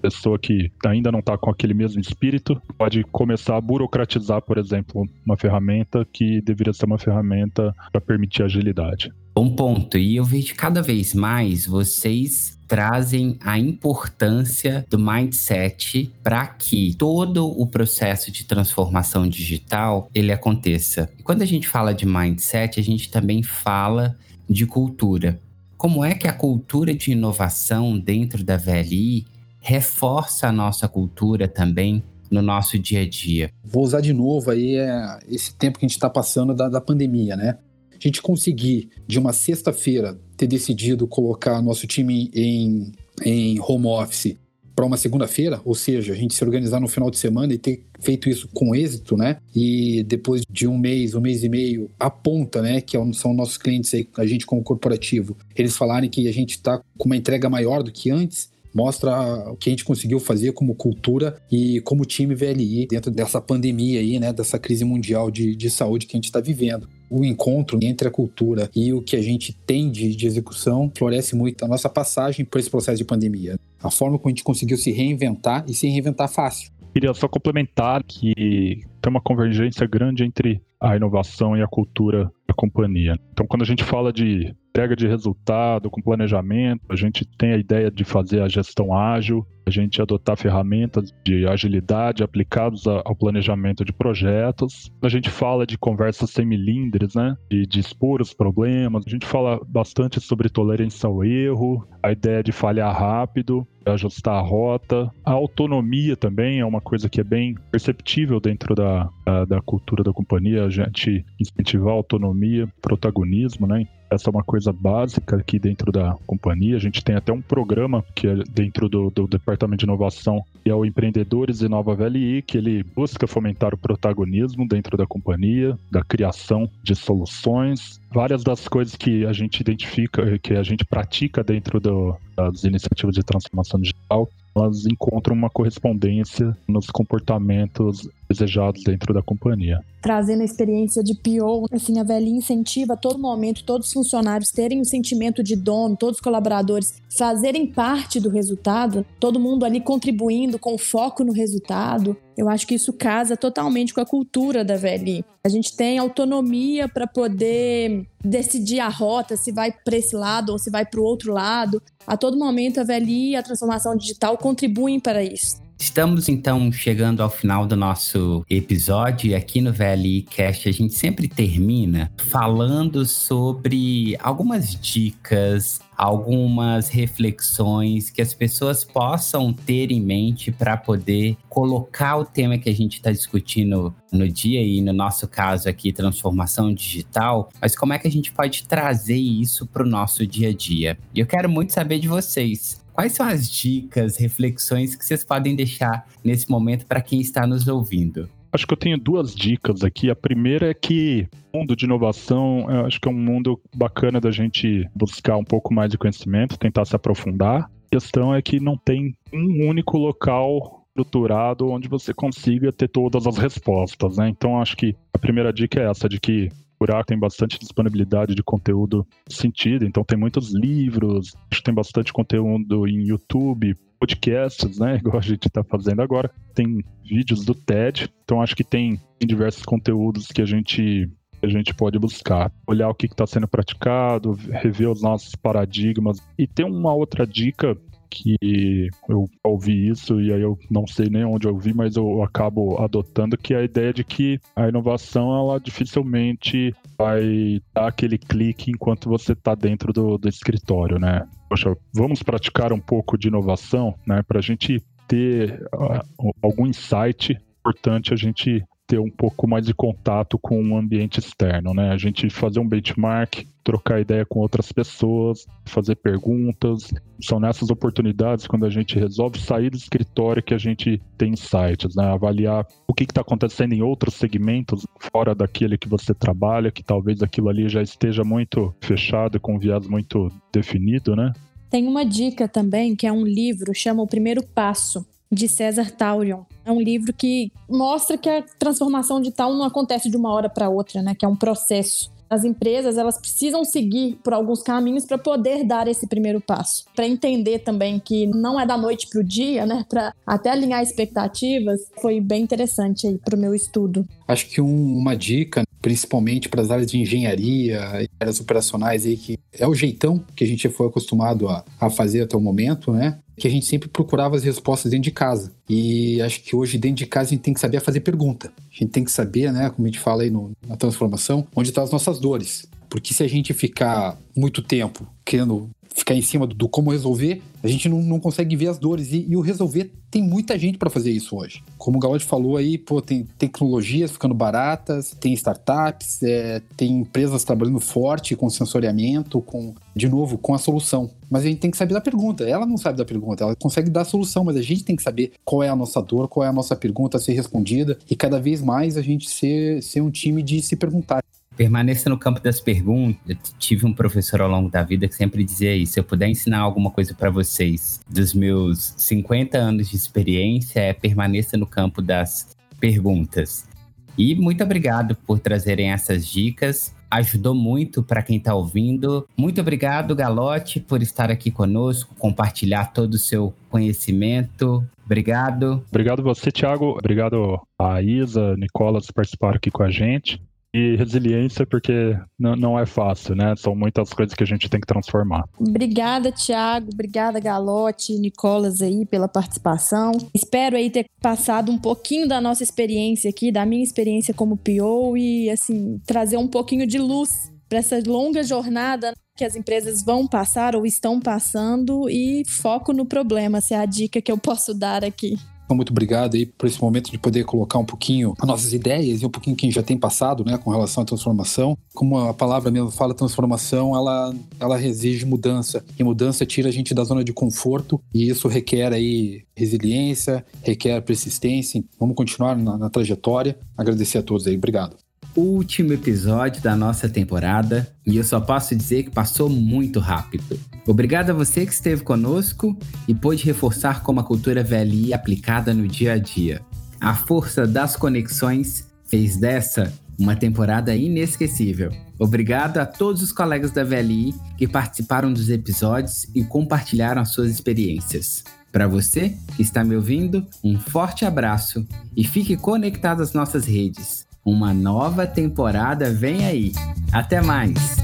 pessoa 0.00 0.38
que 0.38 0.70
ainda 0.84 1.12
não 1.12 1.20
está 1.20 1.36
com 1.36 1.50
aquele 1.50 1.74
mesmo 1.74 2.00
espírito 2.00 2.60
pode 2.76 3.04
começar 3.04 3.56
a 3.56 3.60
burocratizar, 3.60 4.42
por 4.42 4.58
exemplo, 4.58 5.06
uma 5.24 5.36
ferramenta 5.36 6.06
que 6.12 6.40
deveria 6.40 6.72
ser 6.72 6.86
uma 6.86 6.98
ferramenta 6.98 7.74
para 7.92 8.00
permitir 8.00 8.42
agilidade. 8.42 9.12
Bom 9.34 9.54
ponto. 9.54 9.96
E 9.96 10.16
eu 10.16 10.24
vejo 10.24 10.54
cada 10.56 10.82
vez 10.82 11.14
mais 11.14 11.64
vocês 11.66 12.58
trazem 12.66 13.36
a 13.40 13.58
importância 13.58 14.84
do 14.88 14.98
mindset 14.98 16.12
para 16.22 16.46
que 16.46 16.94
todo 16.96 17.46
o 17.46 17.66
processo 17.66 18.30
de 18.30 18.44
transformação 18.44 19.28
digital 19.28 20.08
ele 20.14 20.32
aconteça. 20.32 21.08
E 21.18 21.22
quando 21.22 21.42
a 21.42 21.46
gente 21.46 21.66
fala 21.68 21.94
de 21.94 22.06
mindset, 22.06 22.78
a 22.78 22.82
gente 22.82 23.10
também 23.10 23.42
fala 23.42 24.16
de 24.48 24.66
cultura. 24.66 25.40
como 25.76 26.04
é 26.04 26.14
que 26.14 26.28
a 26.28 26.32
cultura 26.32 26.92
de 26.92 27.12
inovação 27.12 27.98
dentro 27.98 28.44
da 28.44 28.58
VLI 28.58 29.26
reforça 29.60 30.48
a 30.48 30.52
nossa 30.52 30.88
cultura 30.88 31.46
também 31.46 32.02
no 32.30 32.40
nosso 32.40 32.78
dia 32.78 33.02
a 33.02 33.08
dia? 33.08 33.50
Vou 33.64 33.84
usar 33.84 34.00
de 34.00 34.12
novo 34.12 34.50
aí 34.50 34.76
é, 34.76 35.18
esse 35.28 35.54
tempo 35.54 35.78
que 35.78 35.84
a 35.84 35.88
gente 35.88 35.96
está 35.96 36.08
passando 36.08 36.54
da, 36.54 36.68
da 36.68 36.80
pandemia, 36.80 37.36
né? 37.36 37.58
A 37.92 37.98
gente 38.02 38.22
conseguir, 38.22 38.88
de 39.06 39.18
uma 39.18 39.32
sexta-feira, 39.32 40.18
ter 40.36 40.46
decidido 40.46 41.06
colocar 41.06 41.60
nosso 41.60 41.86
time 41.86 42.30
em, 42.34 42.92
em 43.22 43.60
home 43.60 43.86
office 43.86 44.38
para 44.74 44.86
uma 44.86 44.96
segunda-feira, 44.96 45.60
ou 45.62 45.74
seja, 45.74 46.14
a 46.14 46.16
gente 46.16 46.32
se 46.32 46.42
organizar 46.42 46.80
no 46.80 46.88
final 46.88 47.10
de 47.10 47.18
semana 47.18 47.52
e 47.52 47.58
ter 47.58 47.84
feito 48.00 48.30
isso 48.30 48.48
com 48.54 48.74
êxito, 48.74 49.14
né? 49.14 49.36
E 49.54 50.02
depois 50.04 50.40
de 50.50 50.66
um 50.66 50.78
mês, 50.78 51.14
um 51.14 51.20
mês 51.20 51.44
e 51.44 51.50
meio, 51.50 51.90
a 52.00 52.08
ponta, 52.08 52.62
né? 52.62 52.80
Que 52.80 52.96
é 52.96 53.12
são 53.12 53.34
nossos 53.34 53.58
clientes 53.58 53.92
aí, 53.92 54.08
a 54.16 54.24
gente 54.24 54.46
como 54.46 54.62
corporativo, 54.62 55.36
eles 55.54 55.76
falarem 55.76 56.08
que 56.08 56.26
a 56.26 56.32
gente 56.32 56.52
está 56.52 56.80
com 56.96 57.04
uma 57.04 57.16
entrega 57.16 57.50
maior 57.50 57.82
do 57.82 57.92
que 57.92 58.10
antes, 58.10 58.50
mostra 58.74 59.50
o 59.50 59.56
que 59.56 59.68
a 59.68 59.72
gente 59.72 59.84
conseguiu 59.84 60.20
fazer 60.20 60.52
como 60.52 60.74
cultura 60.74 61.36
e 61.50 61.80
como 61.82 62.04
time 62.04 62.34
VLI 62.34 62.86
dentro 62.86 63.10
dessa 63.10 63.40
pandemia 63.40 64.00
aí, 64.00 64.18
né, 64.18 64.32
dessa 64.32 64.58
crise 64.58 64.84
mundial 64.84 65.30
de, 65.30 65.54
de 65.54 65.70
saúde 65.70 66.06
que 66.06 66.16
a 66.16 66.18
gente 66.18 66.26
está 66.26 66.40
vivendo. 66.40 66.88
O 67.10 67.24
encontro 67.24 67.78
entre 67.82 68.08
a 68.08 68.10
cultura 68.10 68.70
e 68.74 68.92
o 68.92 69.02
que 69.02 69.16
a 69.16 69.22
gente 69.22 69.52
tem 69.52 69.90
de, 69.90 70.14
de 70.14 70.26
execução 70.26 70.90
floresce 70.96 71.34
muito 71.34 71.64
a 71.64 71.68
nossa 71.68 71.88
passagem 71.88 72.44
por 72.44 72.58
esse 72.58 72.70
processo 72.70 72.98
de 72.98 73.04
pandemia. 73.04 73.58
A 73.82 73.90
forma 73.90 74.18
como 74.18 74.28
a 74.28 74.32
gente 74.32 74.44
conseguiu 74.44 74.76
se 74.76 74.92
reinventar 74.92 75.64
e 75.68 75.74
se 75.74 75.88
reinventar 75.88 76.28
fácil. 76.28 76.70
Queria 76.92 77.14
só 77.14 77.28
complementar 77.28 78.02
que 78.02 78.82
tem 79.00 79.10
uma 79.10 79.20
convergência 79.20 79.86
grande 79.86 80.24
entre 80.24 80.62
a 80.80 80.96
inovação 80.96 81.56
e 81.56 81.62
a 81.62 81.66
cultura 81.66 82.30
da 82.48 82.54
companhia. 82.54 83.18
Então, 83.32 83.46
quando 83.46 83.62
a 83.62 83.66
gente 83.66 83.84
fala 83.84 84.12
de 84.12 84.54
entrega 84.70 84.96
de 84.96 85.06
resultado, 85.06 85.90
com 85.90 86.00
planejamento, 86.00 86.80
a 86.88 86.96
gente 86.96 87.26
tem 87.36 87.52
a 87.52 87.58
ideia 87.58 87.90
de 87.90 88.04
fazer 88.04 88.40
a 88.40 88.48
gestão 88.48 88.96
ágil, 88.96 89.44
a 89.66 89.70
gente 89.70 90.00
adotar 90.00 90.36
ferramentas 90.36 91.12
de 91.24 91.46
agilidade 91.46 92.22
aplicadas 92.22 92.86
ao 92.86 93.14
planejamento 93.14 93.84
de 93.84 93.92
projetos. 93.92 94.90
A 95.02 95.08
gente 95.08 95.28
fala 95.28 95.66
de 95.66 95.76
conversas 95.76 96.30
sem 96.30 96.46
milindres, 96.46 97.14
né? 97.14 97.36
De, 97.50 97.66
de 97.66 97.80
expor 97.80 98.20
os 98.22 98.32
problemas. 98.32 99.04
A 99.06 99.10
gente 99.10 99.26
fala 99.26 99.60
bastante 99.66 100.20
sobre 100.20 100.48
tolerância 100.48 101.06
ao 101.06 101.24
erro, 101.24 101.86
a 102.02 102.10
ideia 102.10 102.42
de 102.42 102.52
falhar 102.52 102.96
rápido, 102.96 103.66
ajustar 103.86 104.34
a 104.34 104.40
rota. 104.40 105.10
A 105.24 105.32
autonomia 105.32 106.16
também 106.16 106.60
é 106.60 106.64
uma 106.64 106.80
coisa 106.80 107.08
que 107.08 107.20
é 107.20 107.24
bem 107.24 107.54
perceptível 107.70 108.40
dentro 108.40 108.74
da, 108.74 108.89
da, 109.24 109.44
da 109.44 109.60
cultura 109.60 110.02
da 110.02 110.12
companhia, 110.12 110.64
a 110.64 110.70
gente 110.70 111.24
incentivar 111.38 111.92
a 111.92 111.96
autonomia, 111.96 112.68
protagonismo, 112.80 113.66
né? 113.66 113.86
Essa 114.10 114.28
é 114.28 114.32
uma 114.32 114.42
coisa 114.42 114.72
básica 114.72 115.36
aqui 115.36 115.56
dentro 115.56 115.92
da 115.92 116.16
companhia. 116.26 116.74
A 116.74 116.80
gente 116.80 117.02
tem 117.04 117.14
até 117.14 117.32
um 117.32 117.40
programa 117.40 118.04
que 118.12 118.26
é 118.26 118.34
dentro 118.52 118.88
do, 118.88 119.08
do 119.08 119.28
Departamento 119.28 119.78
de 119.78 119.84
Inovação, 119.84 120.42
que 120.64 120.70
é 120.70 120.74
o 120.74 120.84
Empreendedores 120.84 121.60
e 121.60 121.68
Nova 121.68 121.94
VLI, 121.94 122.42
que 122.42 122.58
ele 122.58 122.82
busca 122.82 123.28
fomentar 123.28 123.72
o 123.72 123.78
protagonismo 123.78 124.66
dentro 124.66 124.96
da 124.96 125.06
companhia, 125.06 125.78
da 125.92 126.02
criação 126.02 126.68
de 126.82 126.96
soluções. 126.96 128.00
Várias 128.10 128.42
das 128.42 128.66
coisas 128.66 128.96
que 128.96 129.24
a 129.24 129.32
gente 129.32 129.60
identifica, 129.60 130.36
que 130.40 130.54
a 130.54 130.62
gente 130.64 130.84
pratica 130.84 131.44
dentro 131.44 131.78
do, 131.78 132.16
das 132.34 132.64
iniciativas 132.64 133.14
de 133.14 133.22
transformação 133.22 133.80
digital, 133.80 134.28
elas 134.56 134.86
encontram 134.86 135.36
uma 135.36 135.48
correspondência 135.48 136.56
nos 136.66 136.90
comportamentos 136.90 138.08
desejados 138.30 138.82
dentro 138.84 139.12
da 139.12 139.22
companhia. 139.22 139.80
Trazendo 140.00 140.40
a 140.40 140.44
experiência 140.44 141.02
de 141.02 141.14
PO, 141.14 141.66
assim, 141.72 141.98
a 141.98 142.04
velhinha 142.04 142.38
incentiva 142.38 142.94
a 142.94 142.96
todo 142.96 143.18
momento 143.18 143.64
todos 143.64 143.88
os 143.88 143.92
funcionários 143.92 144.50
terem 144.50 144.80
um 144.80 144.84
sentimento 144.84 145.42
de 145.42 145.56
dono, 145.56 145.96
todos 145.96 146.16
os 146.16 146.22
colaboradores 146.22 146.94
fazerem 147.16 147.66
parte 147.66 148.20
do 148.20 148.30
resultado, 148.30 149.04
todo 149.18 149.40
mundo 149.40 149.64
ali 149.64 149.80
contribuindo 149.80 150.58
com 150.58 150.78
foco 150.78 151.24
no 151.24 151.32
resultado. 151.32 152.16
Eu 152.36 152.48
acho 152.48 152.66
que 152.66 152.74
isso 152.74 152.92
casa 152.92 153.36
totalmente 153.36 153.92
com 153.92 154.00
a 154.00 154.06
cultura 154.06 154.64
da 154.64 154.76
VLI. 154.76 155.24
A 155.44 155.48
gente 155.48 155.76
tem 155.76 155.98
autonomia 155.98 156.88
para 156.88 157.06
poder 157.06 158.06
decidir 158.24 158.80
a 158.80 158.88
rota, 158.88 159.36
se 159.36 159.52
vai 159.52 159.72
para 159.72 159.96
esse 159.96 160.16
lado 160.16 160.52
ou 160.52 160.58
se 160.58 160.70
vai 160.70 160.86
para 160.86 161.00
o 161.00 161.04
outro 161.04 161.34
lado. 161.34 161.82
A 162.06 162.16
todo 162.16 162.38
momento 162.38 162.80
a 162.80 162.84
VLI 162.84 163.32
e 163.32 163.36
a 163.36 163.42
transformação 163.42 163.94
digital 163.96 164.38
contribuem 164.38 164.98
para 164.98 165.22
isso. 165.22 165.60
Estamos 165.80 166.28
então 166.28 166.70
chegando 166.70 167.22
ao 167.22 167.30
final 167.30 167.66
do 167.66 167.74
nosso 167.74 168.44
episódio 168.50 169.30
e 169.30 169.34
aqui 169.34 169.62
no 169.62 169.72
VLI 169.72 170.26
Cast 170.28 170.68
a 170.68 170.72
gente 170.72 170.92
sempre 170.92 171.26
termina 171.26 172.12
falando 172.18 173.06
sobre 173.06 174.14
algumas 174.20 174.74
dicas, 174.74 175.80
algumas 175.96 176.90
reflexões 176.90 178.10
que 178.10 178.20
as 178.20 178.34
pessoas 178.34 178.84
possam 178.84 179.54
ter 179.54 179.90
em 179.90 180.02
mente 180.02 180.52
para 180.52 180.76
poder 180.76 181.34
colocar 181.48 182.18
o 182.18 182.26
tema 182.26 182.58
que 182.58 182.68
a 182.68 182.74
gente 182.74 182.96
está 182.96 183.10
discutindo 183.10 183.92
no 184.12 184.28
dia 184.28 184.62
e 184.62 184.82
no 184.82 184.92
nosso 184.92 185.26
caso 185.26 185.66
aqui 185.66 185.94
transformação 185.94 186.74
digital, 186.74 187.48
mas 187.58 187.74
como 187.74 187.94
é 187.94 187.98
que 187.98 188.06
a 188.06 188.10
gente 188.12 188.30
pode 188.32 188.66
trazer 188.66 189.16
isso 189.16 189.66
para 189.66 189.82
o 189.82 189.88
nosso 189.88 190.26
dia 190.26 190.50
a 190.50 190.54
dia? 190.54 190.98
E 191.14 191.20
eu 191.20 191.26
quero 191.26 191.48
muito 191.48 191.72
saber 191.72 191.98
de 191.98 192.06
vocês. 192.06 192.79
Quais 192.92 193.12
são 193.12 193.26
as 193.26 193.50
dicas, 193.50 194.16
reflexões 194.16 194.94
que 194.94 195.04
vocês 195.04 195.24
podem 195.24 195.54
deixar 195.56 196.06
nesse 196.22 196.50
momento 196.50 196.86
para 196.86 197.00
quem 197.00 197.20
está 197.20 197.46
nos 197.46 197.66
ouvindo? 197.66 198.28
Acho 198.52 198.66
que 198.66 198.72
eu 198.72 198.78
tenho 198.78 198.98
duas 198.98 199.34
dicas 199.34 199.84
aqui. 199.84 200.10
A 200.10 200.16
primeira 200.16 200.70
é 200.70 200.74
que 200.74 201.28
o 201.52 201.58
mundo 201.58 201.76
de 201.76 201.84
inovação, 201.84 202.66
acho 202.84 203.00
que 203.00 203.08
é 203.08 203.10
um 203.10 203.14
mundo 203.14 203.60
bacana 203.74 204.20
da 204.20 204.30
gente 204.30 204.88
buscar 204.94 205.36
um 205.36 205.44
pouco 205.44 205.72
mais 205.72 205.90
de 205.90 205.96
conhecimento, 205.96 206.58
tentar 206.58 206.84
se 206.84 206.96
aprofundar. 206.96 207.62
A 207.62 207.70
questão 207.92 208.34
é 208.34 208.42
que 208.42 208.58
não 208.58 208.76
tem 208.76 209.14
um 209.32 209.68
único 209.68 209.96
local 209.96 210.84
estruturado 210.88 211.68
onde 211.68 211.88
você 211.88 212.12
consiga 212.12 212.72
ter 212.72 212.88
todas 212.88 213.26
as 213.26 213.38
respostas, 213.38 214.16
né? 214.16 214.28
Então 214.28 214.60
acho 214.60 214.76
que 214.76 214.96
a 215.14 215.18
primeira 215.18 215.52
dica 215.52 215.80
é 215.80 215.88
essa 215.88 216.08
de 216.08 216.18
que 216.18 216.48
procurar, 216.80 217.04
tem 217.04 217.18
bastante 217.18 217.58
disponibilidade 217.58 218.34
de 218.34 218.42
conteúdo 218.42 219.06
sentido, 219.28 219.84
então 219.84 220.02
tem 220.02 220.18
muitos 220.18 220.54
livros, 220.54 221.32
tem 221.62 221.74
bastante 221.74 222.10
conteúdo 222.10 222.88
em 222.88 223.06
YouTube, 223.06 223.76
podcasts, 223.98 224.78
né, 224.78 224.96
igual 225.04 225.18
a 225.18 225.20
gente 225.20 225.46
está 225.46 225.62
fazendo 225.62 226.00
agora, 226.00 226.30
tem 226.54 226.82
vídeos 227.04 227.44
do 227.44 227.54
TED, 227.54 228.10
então 228.24 228.40
acho 228.40 228.56
que 228.56 228.64
tem, 228.64 228.98
tem 229.18 229.28
diversos 229.28 229.62
conteúdos 229.62 230.28
que 230.28 230.40
a 230.40 230.46
gente 230.46 231.08
a 231.42 231.48
gente 231.48 231.72
pode 231.72 231.98
buscar, 231.98 232.52
olhar 232.66 232.90
o 232.90 232.94
que 232.94 233.06
está 233.06 233.26
sendo 233.26 233.48
praticado, 233.48 234.32
rever 234.32 234.90
os 234.90 235.00
nossos 235.00 235.34
paradigmas. 235.34 236.18
E 236.36 236.46
tem 236.46 236.66
uma 236.66 236.92
outra 236.92 237.26
dica 237.26 237.78
que 238.10 238.88
eu 239.08 239.24
ouvi 239.44 239.88
isso 239.88 240.20
e 240.20 240.32
aí 240.32 240.40
eu 240.40 240.58
não 240.70 240.86
sei 240.86 241.08
nem 241.08 241.24
onde 241.24 241.46
eu 241.46 241.56
vi, 241.56 241.72
mas 241.72 241.96
eu 241.96 242.22
acabo 242.22 242.82
adotando 242.82 243.36
que 243.38 243.54
é 243.54 243.58
a 243.58 243.64
ideia 243.64 243.92
de 243.92 244.04
que 244.04 244.38
a 244.56 244.68
inovação 244.68 245.34
ela 245.34 245.60
dificilmente 245.60 246.74
vai 246.98 247.60
dar 247.74 247.86
aquele 247.88 248.18
clique 248.18 248.70
enquanto 248.70 249.08
você 249.08 249.32
está 249.32 249.54
dentro 249.54 249.92
do, 249.92 250.18
do 250.18 250.28
escritório, 250.28 250.98
né? 250.98 251.26
Poxa, 251.48 251.74
vamos 251.94 252.22
praticar 252.22 252.72
um 252.72 252.80
pouco 252.80 253.16
de 253.16 253.28
inovação, 253.28 253.94
né? 254.06 254.22
Para 254.22 254.38
a 254.38 254.42
gente 254.42 254.82
ter 255.08 255.62
uh, 255.74 256.32
algum 256.42 256.66
insight 256.66 257.38
importante 257.60 258.12
a 258.12 258.16
gente 258.16 258.64
ter 258.90 258.98
um 258.98 259.08
pouco 259.08 259.46
mais 259.46 259.64
de 259.64 259.72
contato 259.72 260.36
com 260.36 260.60
o 260.60 260.76
ambiente 260.76 261.20
externo, 261.20 261.72
né? 261.72 261.92
A 261.92 261.96
gente 261.96 262.28
fazer 262.28 262.58
um 262.58 262.66
benchmark, 262.66 263.46
trocar 263.62 264.00
ideia 264.00 264.26
com 264.26 264.40
outras 264.40 264.72
pessoas, 264.72 265.46
fazer 265.64 265.94
perguntas. 265.94 266.92
São 267.22 267.38
nessas 267.38 267.70
oportunidades, 267.70 268.48
quando 268.48 268.66
a 268.66 268.68
gente 268.68 268.98
resolve 268.98 269.38
sair 269.38 269.70
do 269.70 269.76
escritório, 269.76 270.42
que 270.42 270.52
a 270.52 270.58
gente 270.58 271.00
tem 271.16 271.34
insights, 271.34 271.94
né? 271.94 272.06
Avaliar 272.06 272.66
o 272.88 272.92
que 272.92 273.04
está 273.04 273.20
acontecendo 273.20 273.74
em 273.74 273.80
outros 273.80 274.14
segmentos, 274.14 274.84
fora 274.98 275.36
daquele 275.36 275.78
que 275.78 275.88
você 275.88 276.12
trabalha, 276.12 276.72
que 276.72 276.82
talvez 276.82 277.22
aquilo 277.22 277.48
ali 277.48 277.68
já 277.68 277.82
esteja 277.82 278.24
muito 278.24 278.74
fechado, 278.80 279.38
com 279.38 279.56
viés 279.56 279.86
muito 279.86 280.32
definido, 280.52 281.14
né? 281.14 281.32
Tem 281.70 281.86
uma 281.86 282.04
dica 282.04 282.48
também, 282.48 282.96
que 282.96 283.06
é 283.06 283.12
um 283.12 283.24
livro, 283.24 283.72
chama 283.72 284.02
O 284.02 284.08
Primeiro 284.08 284.42
Passo 284.42 285.06
de 285.30 285.48
César 285.48 285.90
Taurion. 285.90 286.42
É 286.64 286.72
um 286.72 286.80
livro 286.80 287.12
que 287.12 287.52
mostra 287.68 288.18
que 288.18 288.28
a 288.28 288.42
transformação 288.58 289.20
digital 289.20 289.54
não 289.54 289.64
acontece 289.64 290.10
de 290.10 290.16
uma 290.16 290.32
hora 290.32 290.48
para 290.48 290.68
outra, 290.68 291.02
né? 291.02 291.14
Que 291.14 291.24
é 291.24 291.28
um 291.28 291.36
processo. 291.36 292.10
As 292.28 292.44
empresas 292.44 292.96
elas 292.96 293.18
precisam 293.18 293.64
seguir 293.64 294.16
por 294.22 294.32
alguns 294.32 294.62
caminhos 294.62 295.04
para 295.04 295.18
poder 295.18 295.64
dar 295.64 295.88
esse 295.88 296.06
primeiro 296.06 296.40
passo, 296.40 296.84
para 296.94 297.04
entender 297.04 297.58
também 297.58 297.98
que 297.98 298.24
não 298.28 298.58
é 298.58 298.64
da 298.64 298.78
noite 298.78 299.08
para 299.08 299.20
o 299.20 299.24
dia, 299.24 299.66
né? 299.66 299.84
Para 299.88 300.14
até 300.24 300.50
alinhar 300.50 300.80
expectativas, 300.80 301.80
foi 302.00 302.20
bem 302.20 302.44
interessante 302.44 303.08
aí 303.08 303.18
para 303.18 303.34
o 303.34 303.38
meu 303.38 303.52
estudo. 303.52 304.06
Acho 304.30 304.46
que 304.46 304.60
um, 304.60 304.96
uma 304.96 305.16
dica, 305.16 305.64
principalmente 305.82 306.48
para 306.48 306.62
as 306.62 306.70
áreas 306.70 306.90
de 306.90 306.98
engenharia, 306.98 308.08
áreas 308.20 308.38
operacionais 308.38 309.04
aí 309.04 309.16
que 309.16 309.36
é 309.52 309.66
o 309.66 309.74
jeitão 309.74 310.24
que 310.36 310.44
a 310.44 310.46
gente 310.46 310.68
foi 310.68 310.86
acostumado 310.86 311.48
a, 311.48 311.64
a 311.80 311.90
fazer 311.90 312.22
até 312.22 312.36
o 312.36 312.40
momento, 312.40 312.92
né? 312.92 313.18
que 313.36 313.48
a 313.48 313.50
gente 313.50 313.66
sempre 313.66 313.88
procurava 313.88 314.36
as 314.36 314.44
respostas 314.44 314.90
dentro 314.90 315.04
de 315.04 315.10
casa. 315.10 315.50
E 315.68 316.20
acho 316.20 316.42
que 316.42 316.54
hoje, 316.54 316.78
dentro 316.78 316.98
de 316.98 317.06
casa, 317.06 317.30
a 317.30 317.30
gente 317.30 317.40
tem 317.40 317.54
que 317.54 317.60
saber 317.60 317.80
fazer 317.80 318.00
pergunta. 318.00 318.52
A 318.58 318.78
gente 318.78 318.90
tem 318.90 319.02
que 319.02 319.10
saber, 319.10 319.50
né, 319.50 319.70
como 319.70 319.88
a 319.88 319.90
gente 319.90 319.98
fala 319.98 320.22
aí 320.22 320.30
no, 320.30 320.52
na 320.68 320.76
transformação, 320.76 321.46
onde 321.56 321.70
estão 321.70 321.82
as 321.82 321.90
nossas 321.90 322.20
dores. 322.20 322.68
Porque 322.88 323.14
se 323.14 323.24
a 323.24 323.28
gente 323.28 323.54
ficar 323.54 324.18
muito 324.36 324.60
tempo 324.62 325.06
querendo 325.24 325.70
ficar 325.94 326.14
em 326.14 326.22
cima 326.22 326.46
do, 326.46 326.54
do 326.54 326.68
como 326.68 326.90
resolver, 326.90 327.42
a 327.62 327.68
gente 327.68 327.88
não, 327.88 328.02
não 328.02 328.18
consegue 328.18 328.56
ver 328.56 328.68
as 328.68 328.78
dores. 328.78 329.12
E, 329.12 329.26
e 329.28 329.36
o 329.36 329.40
resolver 329.40 329.90
tem 330.10 330.22
muita 330.22 330.58
gente 330.58 330.78
para 330.78 330.90
fazer 330.90 331.10
isso 331.10 331.36
hoje. 331.36 331.62
Como 331.76 331.98
o 331.98 332.00
Galote 332.00 332.24
falou 332.24 332.56
aí, 332.56 332.78
pô, 332.78 333.00
tem 333.00 333.24
tecnologias 333.38 334.10
ficando 334.10 334.34
baratas, 334.34 335.14
tem 335.20 335.32
startups, 335.34 336.22
é, 336.22 336.62
tem 336.76 336.98
empresas 336.98 337.44
trabalhando 337.44 337.80
forte 337.80 338.34
com 338.34 338.48
sensoriamento, 338.48 339.40
com, 339.40 339.74
de 339.94 340.08
novo, 340.08 340.38
com 340.38 340.54
a 340.54 340.58
solução. 340.58 341.10
Mas 341.30 341.44
a 341.44 341.48
gente 341.48 341.60
tem 341.60 341.70
que 341.70 341.76
saber 341.76 341.94
da 341.94 342.00
pergunta. 342.00 342.44
Ela 342.44 342.66
não 342.66 342.76
sabe 342.76 342.98
da 342.98 343.04
pergunta, 343.04 343.44
ela 343.44 343.54
consegue 343.54 343.90
dar 343.90 344.02
a 344.02 344.04
solução, 344.04 344.42
mas 344.42 344.56
a 344.56 344.62
gente 344.62 344.82
tem 344.82 344.96
que 344.96 345.02
saber 345.02 345.32
qual 345.44 345.62
é 345.62 345.68
a 345.68 345.76
nossa 345.76 346.00
dor, 346.00 346.28
qual 346.28 346.44
é 346.44 346.48
a 346.48 346.52
nossa 346.52 346.74
pergunta 346.74 347.18
a 347.18 347.20
ser 347.20 347.34
respondida 347.34 347.98
e 348.10 348.16
cada 348.16 348.40
vez 348.40 348.60
mais 348.60 348.96
a 348.96 349.02
gente 349.02 349.30
ser, 349.30 349.82
ser 349.82 350.00
um 350.00 350.10
time 350.10 350.42
de 350.42 350.60
se 350.62 350.74
perguntar. 350.74 351.22
Permaneça 351.60 352.08
no 352.08 352.16
campo 352.16 352.40
das 352.40 352.58
perguntas. 352.58 353.20
Eu 353.28 353.36
tive 353.58 353.84
um 353.84 353.92
professor 353.92 354.40
ao 354.40 354.48
longo 354.48 354.70
da 354.70 354.82
vida 354.82 355.06
que 355.06 355.14
sempre 355.14 355.44
dizia 355.44 355.76
isso. 355.76 355.92
Se 355.92 356.00
eu 356.00 356.04
puder 356.04 356.26
ensinar 356.26 356.60
alguma 356.60 356.90
coisa 356.90 357.14
para 357.14 357.28
vocês 357.28 358.00
dos 358.08 358.32
meus 358.32 358.94
50 358.96 359.58
anos 359.58 359.90
de 359.90 359.94
experiência, 359.94 360.80
é 360.80 360.94
permaneça 360.94 361.58
no 361.58 361.66
campo 361.66 362.00
das 362.00 362.56
perguntas. 362.80 363.68
E 364.16 364.34
muito 364.34 364.64
obrigado 364.64 365.14
por 365.14 365.38
trazerem 365.38 365.92
essas 365.92 366.26
dicas. 366.26 366.94
Ajudou 367.10 367.54
muito 367.54 368.02
para 368.02 368.22
quem 368.22 368.38
está 368.38 368.54
ouvindo. 368.54 369.28
Muito 369.36 369.60
obrigado, 369.60 370.16
Galote, 370.16 370.80
por 370.80 371.02
estar 371.02 371.30
aqui 371.30 371.50
conosco, 371.50 372.14
compartilhar 372.18 372.86
todo 372.94 373.12
o 373.12 373.18
seu 373.18 373.52
conhecimento. 373.68 374.82
Obrigado. 375.04 375.84
Obrigado 375.90 376.22
você, 376.22 376.50
Thiago. 376.50 376.96
Obrigado 376.98 377.60
a 377.78 378.00
Isa, 378.00 378.56
Nicolas, 378.56 379.08
por 379.08 379.12
participaram 379.16 379.56
aqui 379.56 379.70
com 379.70 379.82
a 379.82 379.90
gente 379.90 380.40
e 380.72 380.94
resiliência, 380.96 381.66
porque 381.66 382.16
não, 382.38 382.78
é 382.78 382.86
fácil, 382.86 383.34
né? 383.34 383.54
São 383.56 383.74
muitas 383.74 384.12
coisas 384.12 384.34
que 384.34 384.42
a 384.42 384.46
gente 384.46 384.68
tem 384.68 384.80
que 384.80 384.86
transformar. 384.86 385.44
Obrigada, 385.58 386.30
Tiago. 386.30 386.90
Obrigada, 386.92 387.40
Galote, 387.40 388.18
Nicolas 388.18 388.80
aí 388.80 389.04
pela 389.04 389.28
participação. 389.28 390.12
Espero 390.34 390.76
aí 390.76 390.88
ter 390.88 391.06
passado 391.20 391.72
um 391.72 391.78
pouquinho 391.78 392.28
da 392.28 392.40
nossa 392.40 392.62
experiência 392.62 393.30
aqui, 393.30 393.50
da 393.50 393.66
minha 393.66 393.82
experiência 393.82 394.32
como 394.32 394.56
PO 394.56 395.16
e, 395.16 395.50
assim, 395.50 396.00
trazer 396.06 396.36
um 396.36 396.48
pouquinho 396.48 396.86
de 396.86 396.98
luz 396.98 397.30
para 397.68 397.78
essa 397.78 398.00
longa 398.06 398.42
jornada 398.42 399.12
que 399.36 399.44
as 399.44 399.56
empresas 399.56 400.04
vão 400.04 400.26
passar 400.26 400.76
ou 400.76 400.84
estão 400.84 401.20
passando 401.20 402.08
e 402.10 402.42
foco 402.46 402.92
no 402.92 403.06
problema. 403.06 403.58
Essa 403.58 403.74
é 403.74 403.78
a 403.78 403.86
dica 403.86 404.20
que 404.20 404.30
eu 404.30 404.38
posso 404.38 404.74
dar 404.74 405.04
aqui. 405.04 405.36
Então, 405.70 405.76
muito 405.76 405.92
obrigado 405.92 406.34
aí 406.34 406.46
por 406.46 406.66
esse 406.66 406.82
momento 406.82 407.12
de 407.12 407.16
poder 407.16 407.44
colocar 407.44 407.78
um 407.78 407.84
pouquinho 407.84 408.34
as 408.40 408.48
nossas 408.48 408.72
ideias 408.72 409.22
e 409.22 409.26
um 409.26 409.30
pouquinho 409.30 409.54
que 409.54 409.70
já 409.70 409.84
tem 409.84 409.96
passado, 409.96 410.44
né, 410.44 410.58
com 410.58 410.68
relação 410.68 411.04
à 411.04 411.06
transformação. 411.06 411.78
Como 411.94 412.18
a 412.18 412.34
palavra 412.34 412.72
mesmo 412.72 412.90
fala, 412.90 413.14
transformação, 413.14 413.94
ela, 413.94 414.34
ela 414.58 414.82
exige 414.82 415.24
mudança. 415.24 415.84
E 415.96 416.02
mudança 416.02 416.44
tira 416.44 416.70
a 416.70 416.72
gente 416.72 416.92
da 416.92 417.04
zona 417.04 417.22
de 417.22 417.32
conforto 417.32 418.00
e 418.12 418.28
isso 418.28 418.48
requer 418.48 418.92
aí 418.92 419.44
resiliência, 419.54 420.44
requer 420.60 421.00
persistência. 421.02 421.84
Vamos 422.00 422.16
continuar 422.16 422.56
na, 422.56 422.76
na 422.76 422.90
trajetória. 422.90 423.56
Agradecer 423.78 424.18
a 424.18 424.24
todos 424.24 424.48
aí. 424.48 424.56
Obrigado 424.56 424.96
último 425.36 425.92
episódio 425.92 426.62
da 426.62 426.74
nossa 426.74 427.08
temporada 427.08 427.88
e 428.06 428.16
eu 428.16 428.24
só 428.24 428.40
posso 428.40 428.74
dizer 428.74 429.04
que 429.04 429.10
passou 429.10 429.48
muito 429.48 430.00
rápido. 430.00 430.58
Obrigado 430.86 431.30
a 431.30 431.34
você 431.34 431.64
que 431.64 431.72
esteve 431.72 432.02
conosco 432.02 432.76
e 433.06 433.14
pôde 433.14 433.44
reforçar 433.44 434.02
como 434.02 434.20
a 434.20 434.24
cultura 434.24 434.64
VLI 434.64 435.12
aplicada 435.12 435.72
no 435.72 435.86
dia 435.86 436.14
a 436.14 436.18
dia. 436.18 436.60
A 437.00 437.14
força 437.14 437.66
das 437.66 437.96
conexões 437.96 438.86
fez 439.06 439.36
dessa 439.36 439.92
uma 440.18 440.36
temporada 440.36 440.94
inesquecível. 440.94 441.90
Obrigado 442.18 442.78
a 442.78 442.84
todos 442.84 443.22
os 443.22 443.32
colegas 443.32 443.70
da 443.70 443.82
VLI 443.82 444.34
que 444.58 444.68
participaram 444.68 445.32
dos 445.32 445.48
episódios 445.48 446.26
e 446.34 446.44
compartilharam 446.44 447.22
as 447.22 447.30
suas 447.30 447.50
experiências. 447.50 448.44
Para 448.70 448.86
você 448.86 449.34
que 449.56 449.62
está 449.62 449.82
me 449.82 449.96
ouvindo, 449.96 450.46
um 450.62 450.78
forte 450.78 451.24
abraço 451.24 451.86
e 452.16 452.22
fique 452.22 452.56
conectado 452.56 453.22
às 453.22 453.32
nossas 453.32 453.64
redes. 453.64 454.29
Uma 454.50 454.74
nova 454.74 455.28
temporada 455.28 456.10
vem 456.12 456.44
aí. 456.44 456.72
Até 457.12 457.40
mais! 457.40 457.96